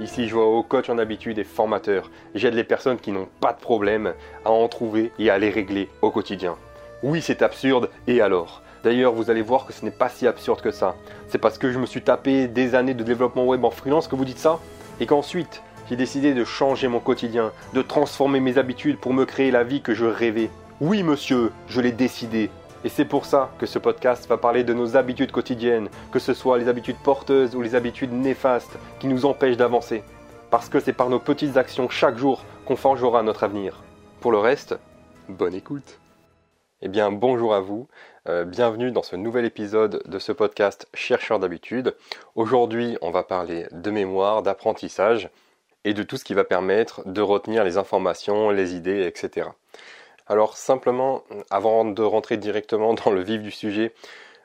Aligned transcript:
Ici, 0.00 0.28
je 0.28 0.34
vois 0.34 0.46
au 0.46 0.62
coach 0.62 0.88
en 0.88 0.96
habitude 0.96 1.38
et 1.38 1.44
formateur. 1.44 2.10
J'aide 2.34 2.54
les 2.54 2.64
personnes 2.64 2.96
qui 2.96 3.12
n'ont 3.12 3.28
pas 3.40 3.52
de 3.52 3.60
problème 3.60 4.14
à 4.46 4.50
en 4.50 4.66
trouver 4.66 5.12
et 5.18 5.28
à 5.28 5.36
les 5.36 5.50
régler 5.50 5.90
au 6.00 6.10
quotidien. 6.10 6.56
Oui, 7.02 7.20
c'est 7.20 7.42
absurde, 7.42 7.90
et 8.06 8.22
alors? 8.22 8.62
D'ailleurs, 8.82 9.12
vous 9.12 9.30
allez 9.30 9.42
voir 9.42 9.66
que 9.66 9.74
ce 9.74 9.84
n'est 9.84 9.90
pas 9.90 10.08
si 10.08 10.26
absurde 10.26 10.62
que 10.62 10.70
ça. 10.70 10.96
C'est 11.28 11.36
parce 11.36 11.58
que 11.58 11.70
je 11.70 11.78
me 11.78 11.84
suis 11.84 12.00
tapé 12.00 12.48
des 12.48 12.74
années 12.74 12.94
de 12.94 13.04
développement 13.04 13.44
web 13.44 13.62
en 13.62 13.70
freelance 13.70 14.08
que 14.08 14.16
vous 14.16 14.24
dites 14.24 14.38
ça? 14.38 14.58
Et 15.00 15.06
qu'ensuite, 15.06 15.62
j'ai 15.90 15.96
décidé 15.96 16.32
de 16.32 16.44
changer 16.44 16.88
mon 16.88 17.00
quotidien, 17.00 17.52
de 17.74 17.82
transformer 17.82 18.40
mes 18.40 18.56
habitudes 18.56 18.98
pour 18.98 19.12
me 19.12 19.26
créer 19.26 19.50
la 19.50 19.64
vie 19.64 19.82
que 19.82 19.92
je 19.92 20.06
rêvais. 20.06 20.48
Oui, 20.80 21.02
monsieur, 21.02 21.52
je 21.68 21.82
l'ai 21.82 21.92
décidé. 21.92 22.48
Et 22.82 22.88
c'est 22.88 23.04
pour 23.04 23.26
ça 23.26 23.50
que 23.58 23.66
ce 23.66 23.78
podcast 23.78 24.26
va 24.26 24.38
parler 24.38 24.64
de 24.64 24.72
nos 24.72 24.96
habitudes 24.96 25.32
quotidiennes, 25.32 25.90
que 26.12 26.18
ce 26.18 26.32
soit 26.32 26.56
les 26.56 26.66
habitudes 26.66 26.96
porteuses 26.96 27.54
ou 27.54 27.60
les 27.60 27.74
habitudes 27.74 28.12
néfastes 28.12 28.78
qui 29.00 29.06
nous 29.06 29.26
empêchent 29.26 29.58
d'avancer. 29.58 30.02
Parce 30.50 30.70
que 30.70 30.80
c'est 30.80 30.94
par 30.94 31.10
nos 31.10 31.18
petites 31.18 31.58
actions 31.58 31.90
chaque 31.90 32.16
jour 32.16 32.42
qu'on 32.64 32.76
forgera 32.76 33.22
notre 33.22 33.44
avenir. 33.44 33.82
Pour 34.20 34.32
le 34.32 34.38
reste, 34.38 34.78
bonne 35.28 35.54
écoute. 35.54 35.98
Eh 36.80 36.88
bien, 36.88 37.12
bonjour 37.12 37.52
à 37.54 37.60
vous, 37.60 37.86
euh, 38.26 38.44
bienvenue 38.44 38.90
dans 38.90 39.02
ce 39.02 39.14
nouvel 39.14 39.44
épisode 39.44 40.02
de 40.06 40.18
ce 40.18 40.32
podcast 40.32 40.88
Chercheur 40.94 41.38
d'habitude. 41.38 41.94
Aujourd'hui, 42.34 42.96
on 43.02 43.10
va 43.10 43.22
parler 43.22 43.66
de 43.72 43.90
mémoire, 43.90 44.42
d'apprentissage 44.42 45.28
et 45.84 45.92
de 45.92 46.02
tout 46.02 46.16
ce 46.16 46.24
qui 46.24 46.32
va 46.32 46.44
permettre 46.44 47.06
de 47.06 47.20
retenir 47.20 47.62
les 47.62 47.76
informations, 47.76 48.48
les 48.48 48.74
idées, 48.74 49.02
etc. 49.06 49.48
Alors 50.30 50.56
simplement, 50.56 51.24
avant 51.50 51.84
de 51.84 52.02
rentrer 52.04 52.36
directement 52.36 52.94
dans 52.94 53.10
le 53.10 53.20
vif 53.20 53.42
du 53.42 53.50
sujet, 53.50 53.92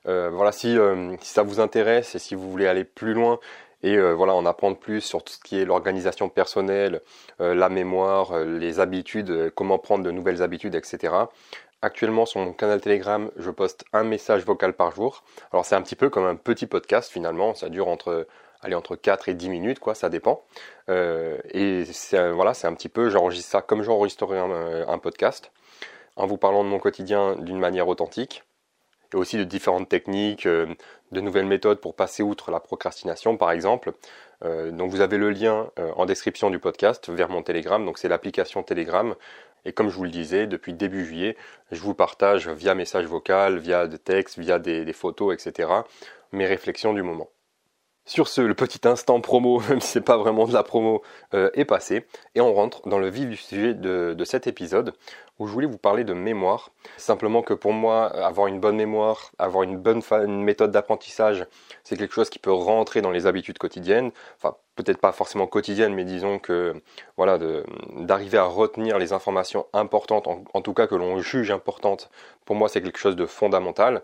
euh, 0.07 0.31
voilà, 0.33 0.49
euh, 0.65 1.15
si, 1.21 1.29
ça 1.31 1.43
vous 1.43 1.59
intéresse 1.59 2.15
et 2.15 2.19
si 2.19 2.33
vous 2.33 2.49
voulez 2.49 2.65
aller 2.65 2.83
plus 2.83 3.13
loin 3.13 3.39
et 3.83 3.99
voilà, 3.99 4.33
en 4.33 4.47
apprendre 4.47 4.77
plus 4.77 5.01
sur 5.01 5.23
tout 5.23 5.33
ce 5.33 5.37
qui 5.37 5.59
est 5.59 5.65
l'organisation 5.65 6.27
personnelle, 6.27 7.01
la 7.37 7.69
mémoire, 7.69 8.39
les 8.39 8.79
habitudes, 8.79 9.51
comment 9.53 9.77
prendre 9.77 10.03
de 10.03 10.09
nouvelles 10.09 10.41
habitudes, 10.41 10.73
etc. 10.73 11.13
Actuellement 11.83 12.25
sur 12.25 12.39
mon 12.39 12.51
canal 12.51 12.81
Telegram, 12.81 13.29
je 13.37 13.51
poste 13.51 13.85
un 13.93 14.03
message 14.03 14.43
vocal 14.43 14.73
par 14.73 14.95
jour. 14.95 15.23
Alors 15.51 15.65
c'est 15.65 15.75
un 15.75 15.83
petit 15.83 15.95
peu 15.95 16.09
comme 16.09 16.25
un 16.25 16.35
petit 16.35 16.65
podcast 16.65 17.11
finalement, 17.11 17.53
ça 17.53 17.69
dure 17.69 17.87
entre 17.87 18.25
allez, 18.65 18.75
entre 18.75 18.95
4 18.95 19.29
et 19.29 19.33
10 19.33 19.49
minutes, 19.49 19.79
quoi, 19.79 19.95
ça 19.95 20.09
dépend. 20.09 20.43
Euh, 20.89 21.37
et 21.53 21.83
voilà, 22.33 22.53
c'est 22.53 22.67
un 22.67 22.73
petit 22.73 22.89
peu, 22.89 23.09
j'enregistre 23.09 23.51
ça 23.51 23.61
comme 23.61 23.83
j'enregistrerais 23.83 24.39
un, 24.39 24.97
podcast, 24.97 25.51
en 26.15 26.27
vous 26.27 26.37
parlant 26.37 26.63
de 26.63 26.69
mon 26.69 26.79
quotidien 26.79 27.35
d'une 27.37 27.59
manière 27.59 27.87
authentique, 27.87 28.43
et 29.13 29.17
aussi 29.17 29.37
de 29.37 29.43
différentes 29.43 29.89
techniques, 29.89 30.45
euh, 30.45 30.67
de 31.11 31.21
nouvelles 31.21 31.45
méthodes 31.45 31.79
pour 31.79 31.95
passer 31.95 32.23
outre 32.23 32.51
la 32.51 32.59
procrastination, 32.59 33.37
par 33.37 33.51
exemple. 33.51 33.93
Euh, 34.43 34.71
donc 34.71 34.91
vous 34.91 35.01
avez 35.01 35.17
le 35.17 35.29
lien 35.29 35.69
en 35.95 36.05
description 36.05 36.49
du 36.49 36.59
podcast 36.59 37.09
vers 37.09 37.29
mon 37.29 37.41
Telegram, 37.41 37.85
donc 37.85 37.97
c'est 37.97 38.09
l'application 38.09 38.63
Telegram. 38.63 39.15
Et 39.65 39.73
comme 39.73 39.89
je 39.89 39.95
vous 39.95 40.03
le 40.03 40.11
disais, 40.11 40.45
depuis 40.47 40.73
début 40.73 41.05
juillet, 41.05 41.35
je 41.71 41.81
vous 41.81 41.95
partage 41.95 42.47
via 42.47 42.75
message 42.75 43.05
vocal, 43.05 43.57
via 43.57 43.87
des 43.87 43.97
textes, 43.97 44.37
via 44.37 44.59
des, 44.59 44.93
photos, 44.93 45.33
etc., 45.33 45.69
mes 46.31 46.45
réflexions 46.45 46.93
du 46.93 47.01
moment. 47.01 47.29
Sur 48.05 48.27
ce, 48.27 48.41
le 48.41 48.53
petit 48.53 48.87
instant 48.87 49.19
promo, 49.19 49.59
même 49.69 49.81
si 49.81 49.87
c'est 49.87 50.01
pas 50.01 50.17
vraiment 50.17 50.45
de 50.45 50.53
la 50.53 50.61
promo, 50.61 51.01
euh, 51.33 51.49
est 51.55 51.65
passé, 51.65 52.05
et 52.35 52.41
on 52.41 52.53
rentre 52.53 52.87
dans 52.87 52.99
le 52.99 53.09
vif 53.09 53.27
du 53.27 53.35
sujet 53.35 53.73
de, 53.73 54.15
cet 54.23 54.45
épisode, 54.45 54.93
où 55.39 55.47
je 55.47 55.51
voulais 55.51 55.67
vous 55.67 55.77
parler 55.77 56.03
de 56.03 56.13
mémoire. 56.13 56.71
Simplement 56.97 57.41
que 57.41 57.53
pour 57.53 57.73
moi, 57.73 58.07
avoir 58.07 58.47
une 58.47 58.59
bonne 58.59 58.77
mémoire, 58.77 59.31
avoir 59.37 59.63
une 59.63 59.77
bonne 59.77 60.01
méthode 60.27 60.71
d'apprentissage, 60.71 61.45
c'est 61.83 61.97
quelque 61.97 62.13
chose 62.13 62.29
qui 62.29 62.39
peut 62.39 62.53
rentrer 62.53 63.01
dans 63.01 63.11
les 63.11 63.27
habitudes 63.27 63.57
quotidiennes. 63.57 64.11
Enfin, 64.37 64.55
peut-être 64.75 64.99
pas 64.99 65.11
forcément 65.11 65.47
quotidiennes, 65.47 65.93
mais 65.93 66.05
disons 66.05 66.39
que 66.39 66.81
voilà, 67.17 67.37
d'arriver 67.97 68.37
à 68.37 68.45
retenir 68.45 68.97
les 68.97 69.13
informations 69.13 69.65
importantes, 69.73 70.27
en 70.27 70.61
tout 70.61 70.73
cas 70.73 70.87
que 70.87 70.95
l'on 70.95 71.19
juge 71.19 71.51
importantes. 71.51 72.09
Pour 72.45 72.55
moi, 72.55 72.69
c'est 72.69 72.81
quelque 72.81 72.99
chose 72.99 73.15
de 73.15 73.25
fondamental 73.25 74.03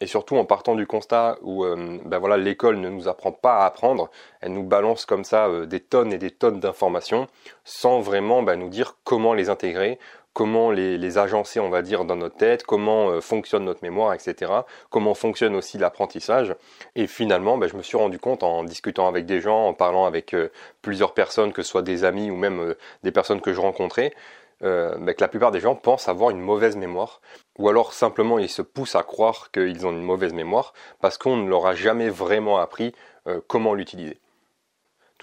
et 0.00 0.06
surtout 0.06 0.36
en 0.36 0.44
partant 0.44 0.74
du 0.74 0.86
constat 0.86 1.38
où 1.42 1.64
euh, 1.64 1.98
ben 2.04 2.18
voilà, 2.18 2.36
l'école 2.36 2.78
ne 2.78 2.88
nous 2.88 3.08
apprend 3.08 3.32
pas 3.32 3.58
à 3.60 3.66
apprendre, 3.66 4.10
elle 4.40 4.52
nous 4.52 4.64
balance 4.64 5.06
comme 5.06 5.24
ça 5.24 5.46
euh, 5.46 5.66
des 5.66 5.80
tonnes 5.80 6.12
et 6.12 6.18
des 6.18 6.30
tonnes 6.30 6.60
d'informations 6.60 7.28
sans 7.64 8.00
vraiment 8.00 8.42
ben, 8.42 8.56
nous 8.56 8.68
dire 8.68 8.98
comment 9.04 9.34
les 9.34 9.50
intégrer, 9.50 9.98
comment 10.34 10.70
les, 10.70 11.18
agencer, 11.18 11.60
on 11.60 11.70
va 11.70 11.80
dire, 11.80 12.04
dans 12.04 12.16
notre 12.16 12.36
tête, 12.36 12.64
comment 12.64 13.08
euh, 13.08 13.20
fonctionne 13.22 13.64
notre 13.64 13.82
mémoire, 13.82 14.12
etc. 14.12 14.52
Comment 14.90 15.14
fonctionne 15.14 15.54
aussi 15.56 15.78
l'apprentissage. 15.78 16.54
Et 16.94 17.06
finalement, 17.06 17.56
ben, 17.56 17.68
je 17.68 17.76
me 17.76 17.82
suis 17.82 17.96
rendu 17.96 18.18
compte 18.18 18.42
en 18.42 18.64
discutant 18.64 19.08
avec 19.08 19.24
des 19.24 19.40
gens, 19.40 19.66
en 19.68 19.72
parlant 19.72 20.04
avec 20.04 20.36
plusieurs 20.82 21.14
personnes, 21.14 21.52
que 21.52 21.62
ce 21.62 21.70
soit 21.70 21.82
des 21.82 22.04
amis 22.04 22.30
ou 22.30 22.36
même 22.36 22.74
des 23.02 23.12
personnes 23.12 23.40
que 23.40 23.54
je 23.54 23.60
rencontrais, 23.60 24.12
euh, 24.62 24.94
que 25.12 25.20
la 25.20 25.28
plupart 25.28 25.50
des 25.50 25.60
gens 25.60 25.74
pensent 25.74 26.08
avoir 26.08 26.30
une 26.30 26.40
mauvaise 26.40 26.76
mémoire, 26.76 27.20
ou 27.58 27.68
alors 27.68 27.92
simplement 27.92 28.38
ils 28.38 28.48
se 28.48 28.62
poussent 28.62 28.94
à 28.94 29.02
croire 29.02 29.50
qu'ils 29.50 29.86
ont 29.86 29.90
une 29.90 30.02
mauvaise 30.02 30.32
mémoire 30.32 30.72
parce 31.00 31.18
qu'on 31.18 31.36
ne 31.36 31.48
leur 31.48 31.66
a 31.66 31.74
jamais 31.74 32.08
vraiment 32.08 32.58
appris 32.58 32.94
euh, 33.26 33.40
comment 33.46 33.74
l'utiliser. 33.74 34.18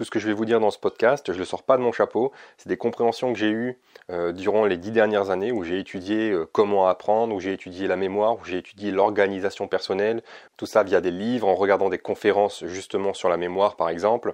Tout 0.01 0.05
ce 0.05 0.09
que 0.09 0.17
je 0.17 0.25
vais 0.25 0.33
vous 0.33 0.45
dire 0.45 0.59
dans 0.59 0.71
ce 0.71 0.79
podcast, 0.79 1.27
je 1.27 1.33
ne 1.33 1.37
le 1.37 1.45
sors 1.45 1.61
pas 1.61 1.77
de 1.77 1.83
mon 1.83 1.91
chapeau, 1.91 2.31
c'est 2.57 2.67
des 2.67 2.75
compréhensions 2.75 3.31
que 3.33 3.37
j'ai 3.37 3.51
eues 3.51 3.77
euh, 4.09 4.31
durant 4.31 4.65
les 4.65 4.77
dix 4.77 4.89
dernières 4.89 5.29
années 5.29 5.51
où 5.51 5.63
j'ai 5.63 5.77
étudié 5.77 6.35
comment 6.53 6.87
apprendre, 6.87 7.35
où 7.35 7.39
j'ai 7.39 7.53
étudié 7.53 7.85
la 7.85 7.97
mémoire, 7.97 8.33
où 8.33 8.43
j'ai 8.43 8.57
étudié 8.57 8.89
l'organisation 8.89 9.67
personnelle, 9.67 10.23
tout 10.57 10.65
ça 10.65 10.81
via 10.81 11.01
des 11.01 11.11
livres, 11.11 11.47
en 11.47 11.53
regardant 11.53 11.89
des 11.89 11.99
conférences 11.99 12.65
justement 12.65 13.13
sur 13.13 13.29
la 13.29 13.37
mémoire 13.37 13.75
par 13.75 13.89
exemple, 13.89 14.33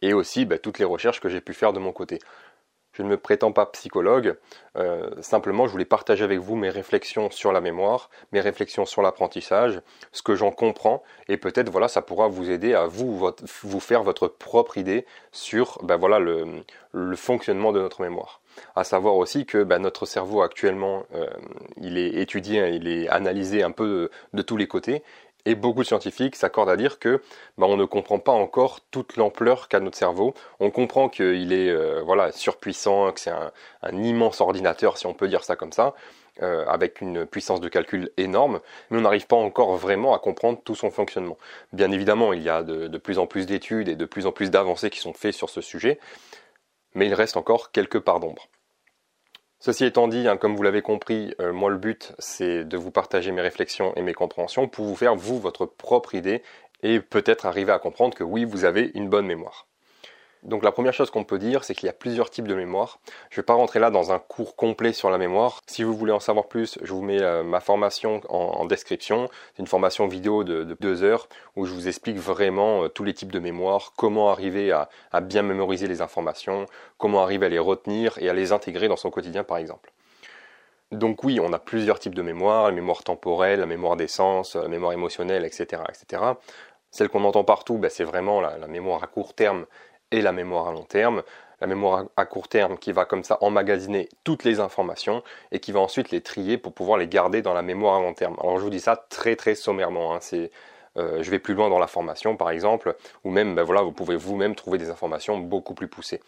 et 0.00 0.14
aussi 0.14 0.46
bah, 0.46 0.56
toutes 0.56 0.78
les 0.78 0.86
recherches 0.86 1.20
que 1.20 1.28
j'ai 1.28 1.42
pu 1.42 1.52
faire 1.52 1.74
de 1.74 1.78
mon 1.78 1.92
côté. 1.92 2.18
Je 2.92 3.02
ne 3.02 3.08
me 3.08 3.16
prétends 3.16 3.52
pas 3.52 3.66
psychologue, 3.66 4.36
euh, 4.76 5.10
simplement 5.22 5.66
je 5.66 5.72
voulais 5.72 5.84
partager 5.86 6.24
avec 6.24 6.38
vous 6.38 6.56
mes 6.56 6.68
réflexions 6.68 7.30
sur 7.30 7.50
la 7.52 7.60
mémoire, 7.60 8.10
mes 8.32 8.40
réflexions 8.40 8.84
sur 8.84 9.00
l'apprentissage, 9.00 9.80
ce 10.12 10.22
que 10.22 10.34
j'en 10.34 10.50
comprends, 10.50 11.02
et 11.28 11.38
peut-être 11.38 11.70
voilà 11.70 11.88
ça 11.88 12.02
pourra 12.02 12.28
vous 12.28 12.50
aider 12.50 12.74
à 12.74 12.86
vous, 12.86 13.32
vous 13.62 13.80
faire 13.80 14.02
votre 14.02 14.28
propre 14.28 14.76
idée 14.76 15.06
sur 15.32 15.78
ben, 15.82 15.96
voilà, 15.96 16.18
le, 16.18 16.62
fonctionnement 17.16 17.72
de 17.72 17.80
notre 17.80 18.02
mémoire. 18.02 18.40
À 18.76 18.84
savoir 18.84 19.16
aussi 19.16 19.46
que 19.46 19.62
ben, 19.62 19.78
notre 19.78 20.04
cerveau 20.04 20.42
actuellement, 20.42 21.04
euh, 21.14 21.26
il 21.80 21.96
est 21.96 22.20
étudié, 22.20 22.68
il 22.74 22.86
est 22.86 23.08
analysé 23.08 23.62
un 23.62 23.70
peu 23.70 24.10
de 24.34 24.42
tous 24.42 24.58
les 24.58 24.66
côtés, 24.66 25.02
et 25.44 25.54
beaucoup 25.54 25.80
de 25.80 25.86
scientifiques 25.86 26.36
s'accordent 26.36 26.70
à 26.70 26.76
dire 26.76 26.98
que 26.98 27.22
bah, 27.58 27.66
on 27.68 27.76
ne 27.76 27.84
comprend 27.84 28.18
pas 28.18 28.32
encore 28.32 28.80
toute 28.90 29.16
l'ampleur 29.16 29.68
qu'a 29.68 29.80
notre 29.80 29.98
cerveau. 29.98 30.34
On 30.60 30.70
comprend 30.70 31.08
qu'il 31.08 31.52
est 31.52 31.70
euh, 31.70 32.02
voilà 32.04 32.32
surpuissant, 32.32 33.12
que 33.12 33.20
c'est 33.20 33.30
un, 33.30 33.52
immense 33.92 34.40
ordinateur, 34.40 34.98
si 34.98 35.06
on 35.06 35.14
peut 35.14 35.28
dire 35.28 35.44
ça 35.44 35.56
comme 35.56 35.72
ça, 35.72 35.94
euh, 36.42 36.64
avec 36.66 37.00
une 37.00 37.26
puissance 37.26 37.60
de 37.60 37.68
calcul 37.68 38.10
énorme, 38.16 38.60
mais 38.90 38.98
on 38.98 39.02
n'arrive 39.02 39.26
pas 39.26 39.36
encore 39.36 39.76
vraiment 39.76 40.14
à 40.14 40.18
comprendre 40.18 40.60
tout 40.64 40.74
son 40.74 40.90
fonctionnement. 40.90 41.38
Bien 41.72 41.90
évidemment, 41.90 42.32
il 42.32 42.42
y 42.42 42.48
a 42.48 42.62
de, 42.62 42.86
de 42.86 42.98
plus 42.98 43.18
en 43.18 43.26
plus 43.26 43.46
d'études 43.46 43.88
et 43.88 43.96
de 43.96 44.04
plus 44.04 44.26
en 44.26 44.32
plus 44.32 44.50
d'avancées 44.50 44.90
qui 44.90 45.00
sont 45.00 45.12
faites 45.12 45.34
sur 45.34 45.50
ce 45.50 45.60
sujet, 45.60 45.98
mais 46.94 47.06
il 47.06 47.14
reste 47.14 47.36
encore 47.36 47.72
quelques 47.72 48.00
parts 48.00 48.20
d'ombre. 48.20 48.48
Ceci 49.64 49.84
étant 49.84 50.08
dit, 50.08 50.26
hein, 50.26 50.36
comme 50.36 50.56
vous 50.56 50.64
l'avez 50.64 50.82
compris, 50.82 51.36
euh, 51.38 51.52
moi 51.52 51.70
le 51.70 51.78
but 51.78 52.14
c'est 52.18 52.64
de 52.64 52.76
vous 52.76 52.90
partager 52.90 53.30
mes 53.30 53.42
réflexions 53.42 53.94
et 53.94 54.02
mes 54.02 54.12
compréhensions 54.12 54.66
pour 54.66 54.86
vous 54.86 54.96
faire 54.96 55.14
vous 55.14 55.38
votre 55.38 55.66
propre 55.66 56.16
idée 56.16 56.42
et 56.82 56.98
peut-être 56.98 57.46
arriver 57.46 57.70
à 57.70 57.78
comprendre 57.78 58.16
que 58.16 58.24
oui, 58.24 58.44
vous 58.44 58.64
avez 58.64 58.90
une 58.94 59.08
bonne 59.08 59.26
mémoire. 59.26 59.68
Donc 60.42 60.64
la 60.64 60.72
première 60.72 60.92
chose 60.92 61.10
qu'on 61.10 61.22
peut 61.22 61.38
dire, 61.38 61.62
c'est 61.62 61.74
qu'il 61.74 61.86
y 61.86 61.90
a 61.90 61.92
plusieurs 61.92 62.28
types 62.28 62.48
de 62.48 62.54
mémoire. 62.54 62.98
Je 63.30 63.34
ne 63.34 63.42
vais 63.42 63.46
pas 63.46 63.54
rentrer 63.54 63.78
là 63.78 63.90
dans 63.90 64.10
un 64.10 64.18
cours 64.18 64.56
complet 64.56 64.92
sur 64.92 65.08
la 65.08 65.18
mémoire. 65.18 65.60
Si 65.68 65.84
vous 65.84 65.94
voulez 65.94 66.12
en 66.12 66.18
savoir 66.18 66.48
plus, 66.48 66.78
je 66.82 66.92
vous 66.92 67.02
mets 67.02 67.22
euh, 67.22 67.44
ma 67.44 67.60
formation 67.60 68.20
en, 68.28 68.64
description. 68.64 69.28
C'est 69.54 69.60
une 69.60 69.68
formation 69.68 70.08
vidéo 70.08 70.42
de, 70.42 70.76
deux 70.80 71.04
heures 71.04 71.28
où 71.54 71.64
je 71.64 71.72
vous 71.72 71.86
explique 71.86 72.16
vraiment 72.16 72.84
euh, 72.84 72.88
tous 72.88 73.04
les 73.04 73.14
types 73.14 73.30
de 73.30 73.38
mémoire, 73.38 73.92
comment 73.96 74.30
arriver 74.30 74.72
à, 74.72 74.88
bien 75.20 75.42
mémoriser 75.42 75.86
les 75.86 76.02
informations, 76.02 76.66
comment 76.98 77.22
arriver 77.22 77.46
à 77.46 77.48
les 77.48 77.60
retenir 77.60 78.18
et 78.18 78.28
à 78.28 78.32
les 78.32 78.50
intégrer 78.50 78.88
dans 78.88 78.96
son 78.96 79.10
quotidien 79.10 79.44
par 79.44 79.58
exemple. 79.58 79.92
Donc 80.90 81.22
oui, 81.22 81.38
on 81.40 81.52
a 81.52 81.58
plusieurs 81.58 82.00
types 82.00 82.14
de 82.14 82.22
mémoire, 82.22 82.66
la 82.66 82.72
mémoire 82.72 83.04
temporelle, 83.04 83.60
la 83.60 83.66
mémoire 83.66 83.96
des 83.96 84.08
sens, 84.08 84.56
la 84.56 84.68
mémoire 84.68 84.92
émotionnelle, 84.92 85.44
etc. 85.44 85.82
etc. 85.88 86.22
Celle 86.90 87.08
qu'on 87.08 87.24
entend 87.24 87.44
partout, 87.44 87.78
ben, 87.78 87.88
c'est 87.88 88.04
vraiment 88.04 88.42
la 88.42 88.66
mémoire 88.66 89.02
à 89.02 89.06
court 89.06 89.32
terme 89.32 89.64
et 90.12 90.22
la 90.22 90.32
mémoire 90.32 90.68
à 90.68 90.72
long 90.72 90.84
terme. 90.84 91.22
La 91.60 91.66
mémoire 91.66 92.06
à 92.16 92.26
court 92.26 92.48
terme 92.48 92.76
qui 92.76 92.90
va 92.90 93.04
comme 93.04 93.22
ça 93.22 93.38
emmagasiner 93.40 94.08
toutes 94.24 94.42
les 94.42 94.58
informations 94.58 95.22
et 95.52 95.60
qui 95.60 95.70
va 95.70 95.78
ensuite 95.78 96.10
les 96.10 96.20
trier 96.20 96.58
pour 96.58 96.72
pouvoir 96.72 96.98
les 96.98 97.06
garder 97.06 97.40
dans 97.40 97.54
la 97.54 97.62
mémoire 97.62 97.96
à 97.96 98.00
long 98.00 98.14
terme. 98.14 98.36
Alors 98.40 98.58
je 98.58 98.64
vous 98.64 98.70
dis 98.70 98.80
ça 98.80 98.96
très 98.96 99.36
très 99.36 99.54
sommairement. 99.54 100.14
Hein. 100.14 100.18
Euh, 100.96 101.22
je 101.22 101.30
vais 101.30 101.38
plus 101.38 101.54
loin 101.54 101.70
dans 101.70 101.78
la 101.78 101.86
formation 101.86 102.36
par 102.36 102.50
exemple, 102.50 102.96
ou 103.24 103.30
même 103.30 103.54
ben 103.54 103.62
voilà, 103.62 103.82
vous 103.82 103.92
pouvez 103.92 104.16
vous-même 104.16 104.54
trouver 104.54 104.78
des 104.78 104.90
informations 104.90 105.38
beaucoup 105.38 105.74
plus 105.74 105.88
poussées. 105.88 106.20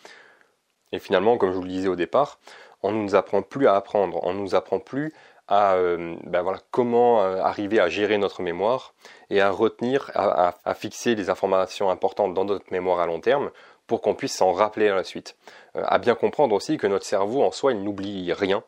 Et 0.93 1.01
finalement, 1.01 1.37
comme 1.37 1.51
je 1.51 1.57
vous 1.57 1.63
le 1.63 1.69
disais 1.69 1.89
au 1.89 1.97
départ, 1.97 2.39
on 2.83 2.93
ne 2.93 3.03
nous 3.03 3.15
apprend 3.15 3.43
plus 3.43 3.67
à 3.67 3.75
apprendre, 3.75 4.21
on 4.23 4.33
ne 4.33 4.39
nous 4.39 4.55
apprend 4.55 4.79
plus 4.79 5.13
à 5.49 5.75
euh, 5.75 6.17
ben 6.25 6.43
voilà, 6.43 6.61
comment 6.71 7.23
euh, 7.23 7.41
arriver 7.43 7.81
à 7.81 7.89
gérer 7.89 8.17
notre 8.19 8.43
mémoire 8.43 8.95
et 9.31 9.41
à 9.41 9.51
retenir, 9.51 10.11
à, 10.15 10.75
fixer 10.75 11.15
les 11.15 11.29
informations 11.29 11.91
importantes 11.91 12.35
dans 12.35 12.45
notre 12.45 12.73
mémoire 12.73 13.01
à 13.01 13.07
long 13.07 13.21
terme 13.21 13.51
pour 13.87 14.01
qu'on 14.01 14.15
puisse 14.15 14.35
s'en 14.35 14.53
rappeler 14.53 14.89
à 14.89 14.95
la 14.95 15.05
suite. 15.05 15.37
à 15.75 15.99
bien 15.99 16.15
comprendre 16.15 16.55
aussi 16.55 16.79
que 16.79 16.87
notre 16.87 17.05
cerveau 17.05 17.43
en 17.43 17.53
soi, 17.53 17.73
il 17.73 17.83
n'oublie 17.83 18.33
rien. 18.33 18.63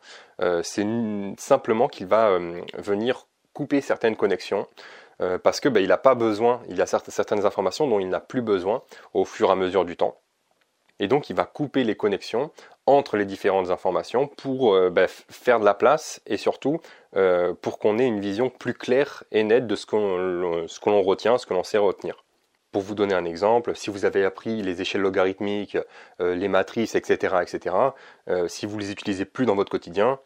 c'est 0.62 0.86
simplement 1.38 1.88
qu'il 1.88 2.06
va 2.06 2.38
venir 2.74 3.26
couper 3.54 3.80
certaines 3.80 4.16
connexions. 4.16 4.66
parce 5.42 5.60
que 5.60 5.68
ben, 5.68 5.80
il 5.80 5.88
n'a 5.88 5.98
pas 5.98 6.14
besoin, 6.14 6.60
il 6.68 6.76
y 6.76 6.82
a 6.82 6.86
certaines 6.86 7.46
informations 7.46 7.88
dont 7.88 8.00
il 8.00 8.08
n'a 8.08 8.20
plus 8.20 8.42
besoin 8.42 8.82
au 9.14 9.24
fur 9.24 9.48
et 9.48 9.52
à 9.52 9.56
mesure 9.56 9.84
du 9.84 9.96
temps. 9.96 10.16
Et 10.98 11.08
donc 11.08 11.30
il 11.30 11.36
va 11.36 11.44
couper 11.44 11.84
les 11.84 11.94
connexions 11.94 12.50
entre 12.86 13.16
les 13.16 13.24
différentes 13.24 13.70
informations 13.70 14.28
pour 14.28 14.74
euh, 14.74 14.90
bah, 14.90 15.08
faire 15.08 15.60
de 15.60 15.64
la 15.64 15.74
place 15.74 16.20
et 16.26 16.36
surtout 16.36 16.80
euh, 17.16 17.52
pour 17.54 17.78
qu'on 17.78 17.98
ait 17.98 18.06
une 18.06 18.20
vision 18.20 18.48
plus 18.48 18.74
claire 18.74 19.24
et 19.32 19.42
nette 19.44 19.66
de 19.66 19.76
ce 19.76 19.86
que 19.86 19.96
l'on 19.96 21.02
retient, 21.02 21.38
ce 21.38 21.46
que 21.46 21.54
l'on 21.54 21.64
sait 21.64 21.78
retenir. 21.78 22.24
Pour 22.72 22.82
vous 22.82 22.94
donner 22.94 23.14
un 23.14 23.24
exemple, 23.24 23.74
si 23.74 23.90
vous 23.90 24.04
avez 24.04 24.24
appris 24.24 24.62
les 24.62 24.80
échelles 24.80 25.00
logarithmiques, 25.00 25.78
euh, 26.20 26.34
les 26.34 26.48
matrices, 26.48 26.94
etc., 26.94 27.36
etc., 27.42 27.74
si 28.48 28.66
vous 28.66 28.78
les 28.78 28.90
utilisez 28.90 29.24
plus 29.24 29.46
dans 29.46 29.54
votre 29.54 29.70
quotidien, 29.70 30.18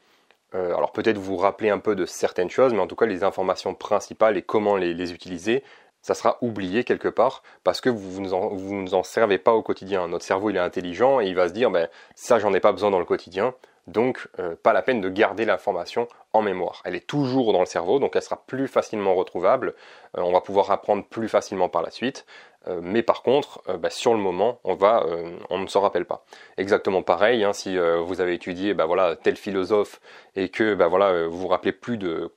alors 0.53 0.91
peut-être 0.91 1.17
vous 1.17 1.37
vous 1.37 1.37
rappelez 1.37 1.71
un 1.71 1.79
peu 1.79 1.95
de 1.95 2.07
certaines 2.07 2.51
choses, 2.51 2.73
mais 2.73 2.81
en 2.81 2.89
tout 2.89 2.97
cas 2.97 3.07
les 3.07 3.23
informations 3.23 3.73
principales 3.75 4.37
et 4.37 4.43
comment 4.43 4.77
les 4.77 5.13
utiliser, 5.13 5.63
ça 6.03 6.15
sera 6.15 6.39
oublié 6.41 6.85
quelque 6.85 7.09
part 7.09 7.43
parce 7.65 7.81
que 7.81 7.91
vous 7.91 8.21
ne 8.21 8.29
vous 8.29 8.95
en, 8.95 9.03
servez 9.03 9.39
pas 9.39 9.53
au 9.53 9.63
quotidien. 9.63 10.09
Notre 10.09 10.25
cerveau 10.25 10.51
il 10.51 10.57
est 10.57 10.61
intelligent 10.61 11.21
et 11.21 11.27
il 11.27 11.35
va 11.35 11.49
se 11.49 11.53
dire 11.53 11.71
ben, 11.71 11.89
ça 12.15 12.39
j'en 12.39 12.55
ai 12.55 12.61
pas 12.61 12.73
besoin 12.73 12.91
dans 12.91 12.99
le 12.99 13.05
quotidien, 13.05 13.55
donc 13.91 14.29
euh, 14.39 14.55
pas 14.63 14.73
la 14.73 14.83
peine 14.83 15.01
de 15.01 15.09
garder 15.09 15.45
l'information 15.45 16.09
en 16.33 16.43
mémoire. 16.43 16.83
Elle 16.85 16.95
est 16.95 17.07
toujours 17.07 17.53
dans 17.53 17.61
le 17.61 17.67
cerveau, 17.67 17.99
donc 17.99 18.17
elle 18.17 18.23
sera 18.23 18.43
plus 18.47 18.69
facilement 18.69 19.15
retrouvable. 19.15 19.75
Euh, 20.17 20.23
on 20.23 20.33
va 20.33 20.41
pouvoir 20.41 20.71
apprendre 20.71 21.05
plus 21.05 21.29
facilement 21.29 21.69
par 21.69 21.83
la 21.83 21.91
suite. 21.91 22.27
Euh, 22.69 22.81
mais 22.83 23.03
par 23.03 23.23
contre, 23.23 23.63
ben, 23.79 23.91
sur 23.91 24.13
le 24.13 24.21
moment, 24.21 24.61
on, 24.65 25.59
ne 25.59 25.67
s'en 25.67 25.81
rappelle 25.81 26.05
pas. 26.05 26.25
Exactement 26.59 27.03
pareil, 27.03 27.43
hein, 27.43 27.53
si 27.53 27.79
vous 27.79 28.21
avez 28.21 28.35
étudié 28.35 28.75
ben, 28.75 28.85
voilà, 28.85 29.17
tel 29.17 29.37
philosophe 29.37 30.01
et 30.37 30.51
que 30.51 30.75
ben, 30.75 30.89
voilà, 30.89 31.27
vous 31.27 31.39
vous 31.39 31.49
rappelez 31.49 31.73
plus 31.73 31.97
de 31.97 32.31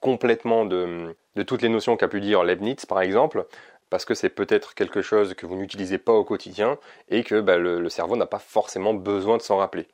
complètement 0.00 0.64
de, 0.64 1.14
toutes 1.46 1.62
les 1.62 1.68
notions 1.68 1.96
qu'a 1.96 2.08
pu 2.08 2.20
dire 2.20 2.44
Leibniz, 2.44 2.86
par 2.86 3.00
exemple, 3.02 3.46
parce 3.90 4.04
que 4.04 4.14
c'est 4.14 4.30
peut-être 4.30 4.74
quelque 4.74 5.02
chose 5.02 5.34
que 5.34 5.46
vous 5.46 5.56
n'utilisez 5.56 5.98
pas 5.98 6.12
au 6.12 6.24
quotidien 6.24 6.78
et 7.08 7.22
que 7.24 7.40
bah, 7.40 7.58
le, 7.58 7.88
cerveau 7.88 8.16
n'a 8.16 8.26
pas 8.26 8.38
forcément 8.38 8.94
besoin 8.94 9.36
de 9.36 9.42
s'en 9.42 9.58
rappeler. 9.58 9.88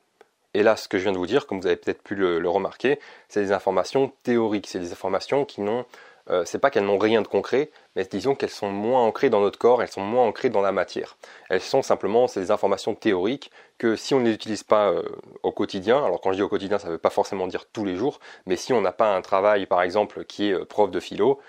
Et 0.55 0.63
là, 0.63 0.75
ce 0.75 0.87
que 0.87 0.97
je 0.97 1.03
viens 1.03 1.11
de 1.11 1.17
vous 1.17 1.27
dire, 1.27 1.47
comme 1.47 1.59
vous 1.59 1.67
avez 1.67 1.75
peut-être 1.75 2.01
pu 2.01 2.15
le 2.15 2.49
remarquer, 2.49 2.99
c'est 3.27 3.41
des 3.41 3.51
informations 3.51 4.11
théoriques, 4.23 4.67
c'est 4.67 4.79
des 4.79 4.91
informations 4.91 5.45
qui 5.45 5.61
n'ont 5.61 5.85
euh, 6.29 6.43
c'est 6.45 6.57
pas 6.57 6.71
qu'elles 6.71 6.85
n'ont 6.85 6.97
rien 6.97 7.21
de 7.21 7.27
concret, 7.27 7.69
mais 7.95 8.03
disons 8.05 8.33
qu'elles 8.33 8.49
sont 8.49 8.69
moins 8.69 9.03
ancrées 9.03 9.29
dans 9.29 9.41
notre 9.41 9.59
corps, 9.59 9.83
elles 9.83 9.91
sont 9.91 10.01
moins 10.01 10.25
ancrées 10.25 10.49
dans 10.49 10.61
la 10.61 10.71
matière. 10.71 11.17
Elles 11.49 11.61
sont 11.61 11.83
simplement 11.83 12.27
ces 12.27 12.49
informations 12.49 12.95
théoriques 12.95 13.51
que 13.77 13.95
si 13.95 14.15
on 14.15 14.19
ne 14.19 14.25
les 14.25 14.33
utilise 14.33 14.63
pas 14.63 14.89
euh, 14.89 15.03
au 15.43 15.51
quotidien, 15.51 16.03
alors 16.03 16.21
quand 16.21 16.31
je 16.31 16.37
dis 16.37 16.41
au 16.41 16.49
quotidien, 16.49 16.79
ça 16.79 16.87
ne 16.87 16.93
veut 16.93 16.97
pas 16.97 17.11
forcément 17.11 17.45
dire 17.45 17.65
tous 17.71 17.85
les 17.85 17.95
jours, 17.95 18.19
mais 18.47 18.55
si 18.55 18.73
on 18.73 18.81
n'a 18.81 18.91
pas 18.91 19.15
un 19.15 19.21
travail 19.21 19.67
par 19.67 19.83
exemple 19.83 20.25
qui 20.25 20.49
est 20.49 20.53
euh, 20.53 20.65
prof 20.65 20.89
de 20.89 20.99
philo, 20.99 21.39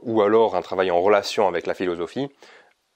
ou 0.00 0.22
alors 0.22 0.56
un 0.56 0.62
travail 0.62 0.90
en 0.90 1.02
relation 1.02 1.46
avec 1.46 1.66
la 1.66 1.74
philosophie, 1.74 2.30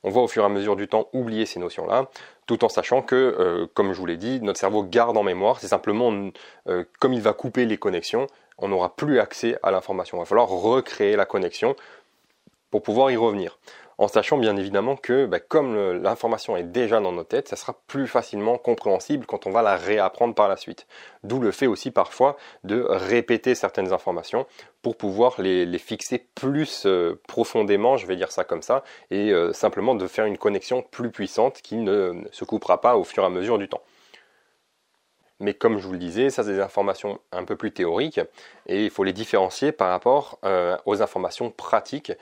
on 0.06 0.10
va 0.10 0.20
au 0.22 0.28
fur 0.28 0.42
et 0.42 0.46
à 0.46 0.48
mesure 0.48 0.76
du 0.76 0.88
temps 0.88 1.08
oublier 1.12 1.44
ces 1.44 1.58
notions-là, 1.60 2.08
tout 2.46 2.64
en 2.64 2.70
sachant 2.70 3.02
que, 3.02 3.68
comme 3.74 3.92
je 3.92 3.98
vous 3.98 4.06
l'ai 4.06 4.16
dit, 4.16 4.40
notre 4.40 4.58
cerveau 4.58 4.84
garde 4.84 5.16
en 5.18 5.24
mémoire, 5.24 5.60
c'est 5.60 5.68
simplement 5.68 6.30
comme 7.00 7.12
il 7.12 7.20
va 7.20 7.32
couper 7.34 7.66
les 7.66 7.76
connexions, 7.76 8.28
on 8.58 8.68
n'aura 8.68 8.94
plus 8.94 9.18
accès 9.18 9.58
à 9.62 9.70
l'information. 9.70 10.16
Il 10.16 10.20
va 10.20 10.24
falloir 10.24 10.48
recréer 10.48 11.16
la 11.16 11.26
connexion 11.26 11.76
pour 12.70 12.82
pouvoir 12.82 13.10
y 13.10 13.16
revenir. 13.16 13.58
En 13.98 14.08
sachant 14.08 14.36
bien 14.36 14.56
évidemment 14.56 14.94
que 14.94 15.24
bah, 15.24 15.40
comme 15.40 15.74
l'information 16.02 16.54
est 16.56 16.64
déjà 16.64 17.00
dans 17.00 17.12
nos 17.12 17.24
têtes, 17.24 17.48
ça 17.48 17.56
sera 17.56 17.74
plus 17.86 18.06
facilement 18.06 18.58
compréhensible 18.58 19.24
quand 19.24 19.46
on 19.46 19.50
va 19.50 19.62
la 19.62 19.76
réapprendre 19.76 20.34
par 20.34 20.48
la 20.48 20.58
suite. 20.58 20.86
D'où 21.24 21.40
le 21.40 21.50
fait 21.50 21.66
aussi 21.66 21.90
parfois 21.90 22.36
de 22.64 22.84
répéter 22.86 23.54
certaines 23.54 23.94
informations 23.94 24.46
pour 24.82 24.96
pouvoir 24.96 25.40
les, 25.40 25.78
fixer 25.78 26.18
plus 26.34 26.84
euh, 26.84 27.20
profondément, 27.26 27.96
je 27.96 28.06
vais 28.06 28.16
dire 28.16 28.32
ça 28.32 28.44
comme 28.44 28.62
ça, 28.62 28.84
et 29.10 29.32
euh, 29.32 29.52
simplement 29.52 29.94
de 29.94 30.06
faire 30.06 30.26
une 30.26 30.38
connexion 30.38 30.82
plus 30.82 31.10
puissante 31.10 31.62
qui 31.62 31.76
ne 31.76 32.22
se 32.32 32.44
coupera 32.44 32.80
pas 32.80 32.96
au 32.96 33.04
fur 33.04 33.22
et 33.22 33.26
à 33.26 33.30
mesure 33.30 33.56
du 33.58 33.68
temps. 33.68 33.82
Mais 35.40 35.54
comme 35.54 35.78
je 35.78 35.86
vous 35.86 35.92
le 35.92 35.98
disais, 35.98 36.30
ça 36.30 36.44
c'est 36.44 36.52
des 36.52 36.60
informations 36.60 37.18
un 37.32 37.44
peu 37.44 37.56
plus 37.56 37.72
théoriques 37.72 38.20
et 38.66 38.84
il 38.84 38.90
faut 38.90 39.04
les 39.04 39.12
différencier 39.12 39.70
par 39.70 39.88
rapport 39.88 40.38
euh, 40.44 40.76
aux 40.86 41.02
informations 41.02 41.50
pratiques 41.50 42.12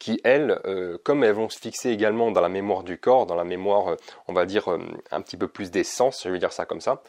qui, 0.00 0.20
elles, 0.24 0.58
euh, 0.64 0.98
comme 1.04 1.22
elles 1.22 1.34
vont 1.34 1.48
se 1.48 1.58
fixer 1.60 1.90
également 1.90 2.32
dans 2.32 2.40
la 2.40 2.48
mémoire 2.48 2.82
du 2.82 2.98
corps, 2.98 3.26
dans 3.26 3.36
la 3.36 3.44
mémoire, 3.44 3.88
euh, 3.88 3.96
on 4.26 4.32
va 4.32 4.46
dire, 4.46 4.68
un 5.12 5.20
petit 5.20 5.36
peu 5.36 5.46
plus 5.46 5.70
d'essence, 5.70 6.22
je 6.24 6.30
vais 6.30 6.40
dire 6.40 6.52
ça 6.52 6.64
comme 6.64 6.80
ça, 6.80 7.02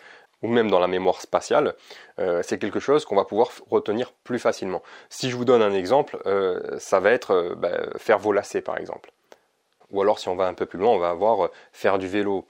ou 0.43 0.47
même 0.49 0.69
dans 0.69 0.79
la 0.79 0.88
mémoire 0.88 1.21
spatiale, 1.21 1.75
c'est 2.41 2.57
quelque 2.57 2.79
chose 2.79 3.05
qu'on 3.05 3.15
va 3.15 3.25
pouvoir 3.25 3.51
retenir 3.69 4.11
plus 4.23 4.39
facilement. 4.39 4.81
Si 5.09 5.29
je 5.29 5.35
vous 5.35 5.45
donne 5.45 5.61
un 5.61 5.73
exemple, 5.73 6.17
ça 6.79 6.99
va 6.99 7.11
être 7.11 7.53
bah, 7.57 7.69
faire 7.97 8.17
vos 8.17 8.31
lacets 8.31 8.61
par 8.61 8.79
exemple. 8.79 9.11
Ou 9.91 10.01
alors 10.01 10.17
si 10.17 10.29
on 10.29 10.35
va 10.35 10.47
un 10.47 10.55
peu 10.55 10.65
plus 10.65 10.79
loin, 10.79 10.89
on 10.89 10.97
va 10.97 11.11
avoir 11.11 11.51
faire 11.71 11.99
du 11.99 12.07
vélo, 12.07 12.47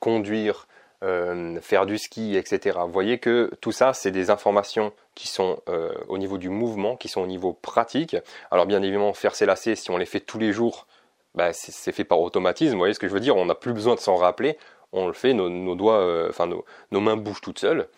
conduire, 0.00 0.66
euh, 1.04 1.60
faire 1.60 1.86
du 1.86 1.96
ski, 1.96 2.36
etc. 2.36 2.76
Vous 2.84 2.92
voyez 2.92 3.18
que 3.18 3.52
tout 3.60 3.70
ça, 3.70 3.92
c'est 3.92 4.10
des 4.10 4.30
informations 4.30 4.92
qui 5.14 5.28
sont 5.28 5.60
euh, 5.68 5.92
au 6.08 6.18
niveau 6.18 6.38
du 6.38 6.48
mouvement, 6.48 6.96
qui 6.96 7.06
sont 7.06 7.20
au 7.20 7.26
niveau 7.28 7.52
pratique. 7.52 8.16
Alors 8.50 8.66
bien 8.66 8.82
évidemment, 8.82 9.12
faire 9.12 9.36
ses 9.36 9.46
lacets, 9.46 9.76
si 9.76 9.92
on 9.92 9.96
les 9.96 10.06
fait 10.06 10.18
tous 10.18 10.40
les 10.40 10.52
jours, 10.52 10.88
bah, 11.36 11.52
c'est 11.52 11.92
fait 11.92 12.02
par 12.02 12.20
automatisme. 12.20 12.72
Vous 12.72 12.78
voyez 12.78 12.94
ce 12.94 12.98
que 12.98 13.06
je 13.06 13.12
veux 13.12 13.20
dire? 13.20 13.36
On 13.36 13.44
n'a 13.44 13.54
plus 13.54 13.72
besoin 13.72 13.94
de 13.94 14.00
s'en 14.00 14.16
rappeler. 14.16 14.58
On 14.92 15.06
le 15.06 15.12
fait, 15.12 15.34
nos, 15.34 15.74
doigts, 15.76 16.00
euh, 16.00 16.30
enfin 16.30 16.48
nos, 16.48 17.00
mains 17.00 17.16
bougent 17.16 17.42
toutes 17.42 17.60
seules. 17.60 17.88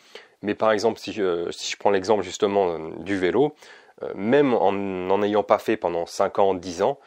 Mais 0.43 0.55
par 0.55 0.70
exemple, 0.70 0.99
si 0.99 1.14
je, 1.14 1.76
prends 1.79 1.91
l'exemple 1.91 2.23
justement 2.23 2.79
du 2.99 3.17
vélo, 3.17 3.55
même 4.14 4.52
en 4.52 4.73
n'en 4.73 5.23
ayant 5.23 5.43
pas 5.43 5.58
fait 5.58 5.79
pendant 5.79 6.05
5 6.05 6.38
ans, 6.38 6.55
10 6.55 6.82
ans, 6.82 6.99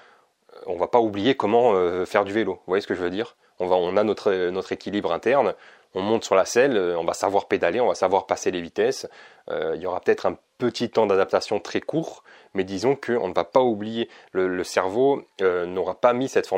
on 0.66 0.76
va 0.76 0.88
pas 0.88 1.00
oublier 1.00 1.36
comment 1.36 1.74
faire 2.06 2.26
du 2.26 2.32
vélo. 2.32 2.54
Vous 2.54 2.62
voyez 2.68 2.82
ce 2.82 2.88
que 2.88 2.96
je 2.96 3.02
veux 3.02 3.10
dire? 3.10 3.36
On, 3.60 3.68
on 3.72 3.98
a 3.98 4.04
notre, 4.04 4.50
notre 4.50 4.72
équilibre 4.72 5.12
interne, 5.12 5.56
on 5.96 6.02
monte 6.02 6.24
sur 6.24 6.36
la 6.36 6.46
selle, 6.46 6.78
euh, 6.78 6.98
on 6.98 7.04
va 7.04 7.14
savoir 7.14 7.48
pédaler, 7.48 7.80
on 7.80 7.88
va 7.88 7.96
savoir 7.96 8.26
passer 8.26 8.52
les 8.52 8.62
vitesses. 8.62 9.08
Euh, 9.50 9.74
il 9.76 9.82
y 9.82 9.86
aura 9.86 10.00
peut-être 10.00 10.26
un 10.26 10.38
petit 10.58 10.90
temps 10.90 11.06
d'adaptation 11.06 11.60
très 11.60 11.82
court, 11.82 12.24
mais 12.54 12.64
disons 12.64 12.96
qu'on 12.96 13.28
ne 13.28 13.34
va 13.34 13.44
pas 13.44 13.62
oublier. 13.62 14.10
Le, 14.32 14.64
cerveau 14.64 15.22
euh, 15.42 15.66
n'aura 15.66 15.96
pas 15.96 16.14
mis 16.14 16.30
cette, 16.30 16.52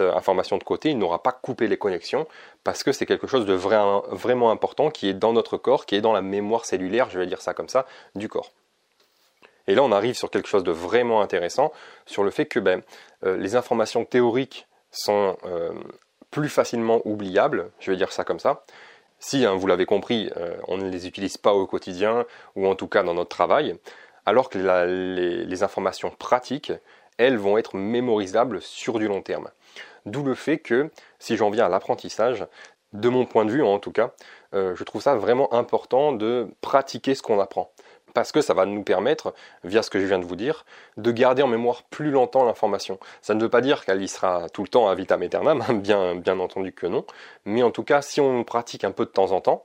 information 0.00 0.58
de 0.58 0.64
côté, 0.64 0.90
il 0.90 0.98
n'aura 0.98 1.22
pas 1.22 1.32
coupé 1.32 1.68
les 1.68 1.78
connexions, 1.78 2.26
parce 2.64 2.82
que 2.82 2.92
c'est 2.92 3.06
quelque 3.06 3.26
chose 3.26 3.46
de 3.46 3.54
vraiment 3.54 4.50
important 4.50 4.90
qui 4.90 5.08
est 5.08 5.14
dans 5.14 5.32
notre 5.32 5.56
corps, 5.56 5.86
qui 5.86 5.94
est 5.94 6.00
dans 6.00 6.12
la 6.12 6.22
mémoire 6.22 6.64
cellulaire, 6.64 7.08
je 7.10 7.18
vais 7.18 7.26
dire 7.26 7.40
ça 7.40 7.54
comme 7.54 7.68
ça, 7.68 7.86
du 8.14 8.28
corps. 8.28 8.50
Et 9.68 9.76
là, 9.76 9.84
on 9.84 9.92
arrive 9.92 10.16
sur 10.16 10.30
quelque 10.30 10.48
chose 10.48 10.64
de 10.64 10.72
vraiment 10.72 11.22
intéressant, 11.22 11.72
sur 12.04 12.24
le 12.24 12.32
fait 12.32 12.46
que 12.46 12.58
ben, 12.58 12.82
les 13.22 13.54
informations 13.54 14.04
théoriques 14.04 14.66
sont 14.90 15.36
plus 16.32 16.48
facilement 16.48 17.00
oubliables, 17.04 17.70
je 17.78 17.92
vais 17.92 17.96
dire 17.96 18.10
ça 18.10 18.24
comme 18.24 18.40
ça. 18.40 18.64
Si, 19.20 19.44
hein, 19.44 19.54
vous 19.54 19.68
l'avez 19.68 19.86
compris, 19.86 20.32
euh, 20.36 20.56
on 20.66 20.78
ne 20.78 20.90
les 20.90 21.06
utilise 21.06 21.36
pas 21.36 21.52
au 21.52 21.66
quotidien 21.66 22.26
ou 22.56 22.66
en 22.66 22.74
tout 22.74 22.88
cas 22.88 23.04
dans 23.04 23.14
notre 23.14 23.28
travail, 23.28 23.78
alors 24.26 24.48
que 24.48 24.58
les, 24.58 25.62
informations 25.62 26.10
pratiques, 26.10 26.72
elles 27.18 27.36
vont 27.36 27.58
être 27.58 27.76
mémorisables 27.76 28.60
sur 28.60 28.98
du 28.98 29.06
long 29.06 29.22
terme. 29.22 29.50
D'où 30.06 30.24
le 30.24 30.34
fait 30.34 30.58
que, 30.58 30.90
si 31.20 31.36
j'en 31.36 31.50
viens 31.50 31.66
à 31.66 31.68
l'apprentissage, 31.68 32.46
de 32.92 33.08
mon 33.08 33.24
point 33.24 33.44
de 33.44 33.50
vue 33.52 33.62
en 33.62 33.78
tout 33.78 33.92
cas, 33.92 34.12
euh, 34.54 34.74
je 34.74 34.84
trouve 34.84 35.02
ça 35.02 35.14
vraiment 35.14 35.52
important 35.54 36.12
de 36.12 36.48
pratiquer 36.60 37.14
ce 37.14 37.22
qu'on 37.22 37.38
apprend 37.38 37.70
parce 38.14 38.32
que 38.32 38.40
ça 38.40 38.54
va 38.54 38.66
nous 38.66 38.82
permettre, 38.82 39.34
via 39.64 39.82
ce 39.82 39.90
que 39.90 40.00
je 40.00 40.06
viens 40.06 40.18
de 40.18 40.24
vous 40.24 40.36
dire, 40.36 40.64
de 40.96 41.10
garder 41.10 41.42
en 41.42 41.46
mémoire 41.46 41.82
plus 41.84 42.10
longtemps 42.10 42.44
l'information. 42.44 42.98
Ça 43.20 43.34
ne 43.34 43.40
veut 43.40 43.48
pas 43.48 43.60
dire 43.60 43.84
qu'elle 43.84 44.02
y 44.02 44.08
sera 44.08 44.48
tout 44.50 44.62
le 44.62 44.68
temps 44.68 44.88
à 44.88 44.94
vitam 44.94 45.22
aeternam, 45.22 45.62
bien, 45.80 46.14
bien 46.14 46.38
entendu 46.38 46.72
que 46.72 46.86
non, 46.86 47.04
mais 47.44 47.62
en 47.62 47.70
tout 47.70 47.84
cas, 47.84 48.02
si 48.02 48.20
on 48.20 48.44
pratique 48.44 48.84
un 48.84 48.92
peu 48.92 49.04
de 49.04 49.10
temps 49.10 49.32
en 49.32 49.40
temps, 49.40 49.64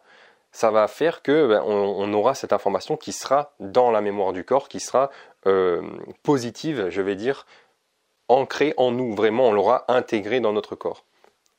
ça 0.52 0.72
va 0.72 0.88
faire 0.88 1.22
que 1.22 1.48
ben, 1.48 1.62
aura 1.62 2.34
cette 2.34 2.54
information 2.54 2.98
qui 2.98 3.12
sera 3.12 3.54
dans 3.60 3.92
la 3.92 4.02
mémoire 4.02 4.34
du 4.34 4.44
corps, 4.44 4.70
qui 4.70 4.80
sera 4.80 5.12
euh, 5.46 5.82
positive, 6.24 6.90
je 6.90 7.02
vais 7.02 7.16
dire, 7.16 7.46
ancrée 8.28 8.74
en 8.78 8.92
nous. 8.92 9.14
Vraiment, 9.14 9.48
on 9.50 9.52
l'aura 9.52 9.86
intégrée 9.88 10.40
dans 10.40 10.54
notre 10.54 10.76
corps. 10.76 11.04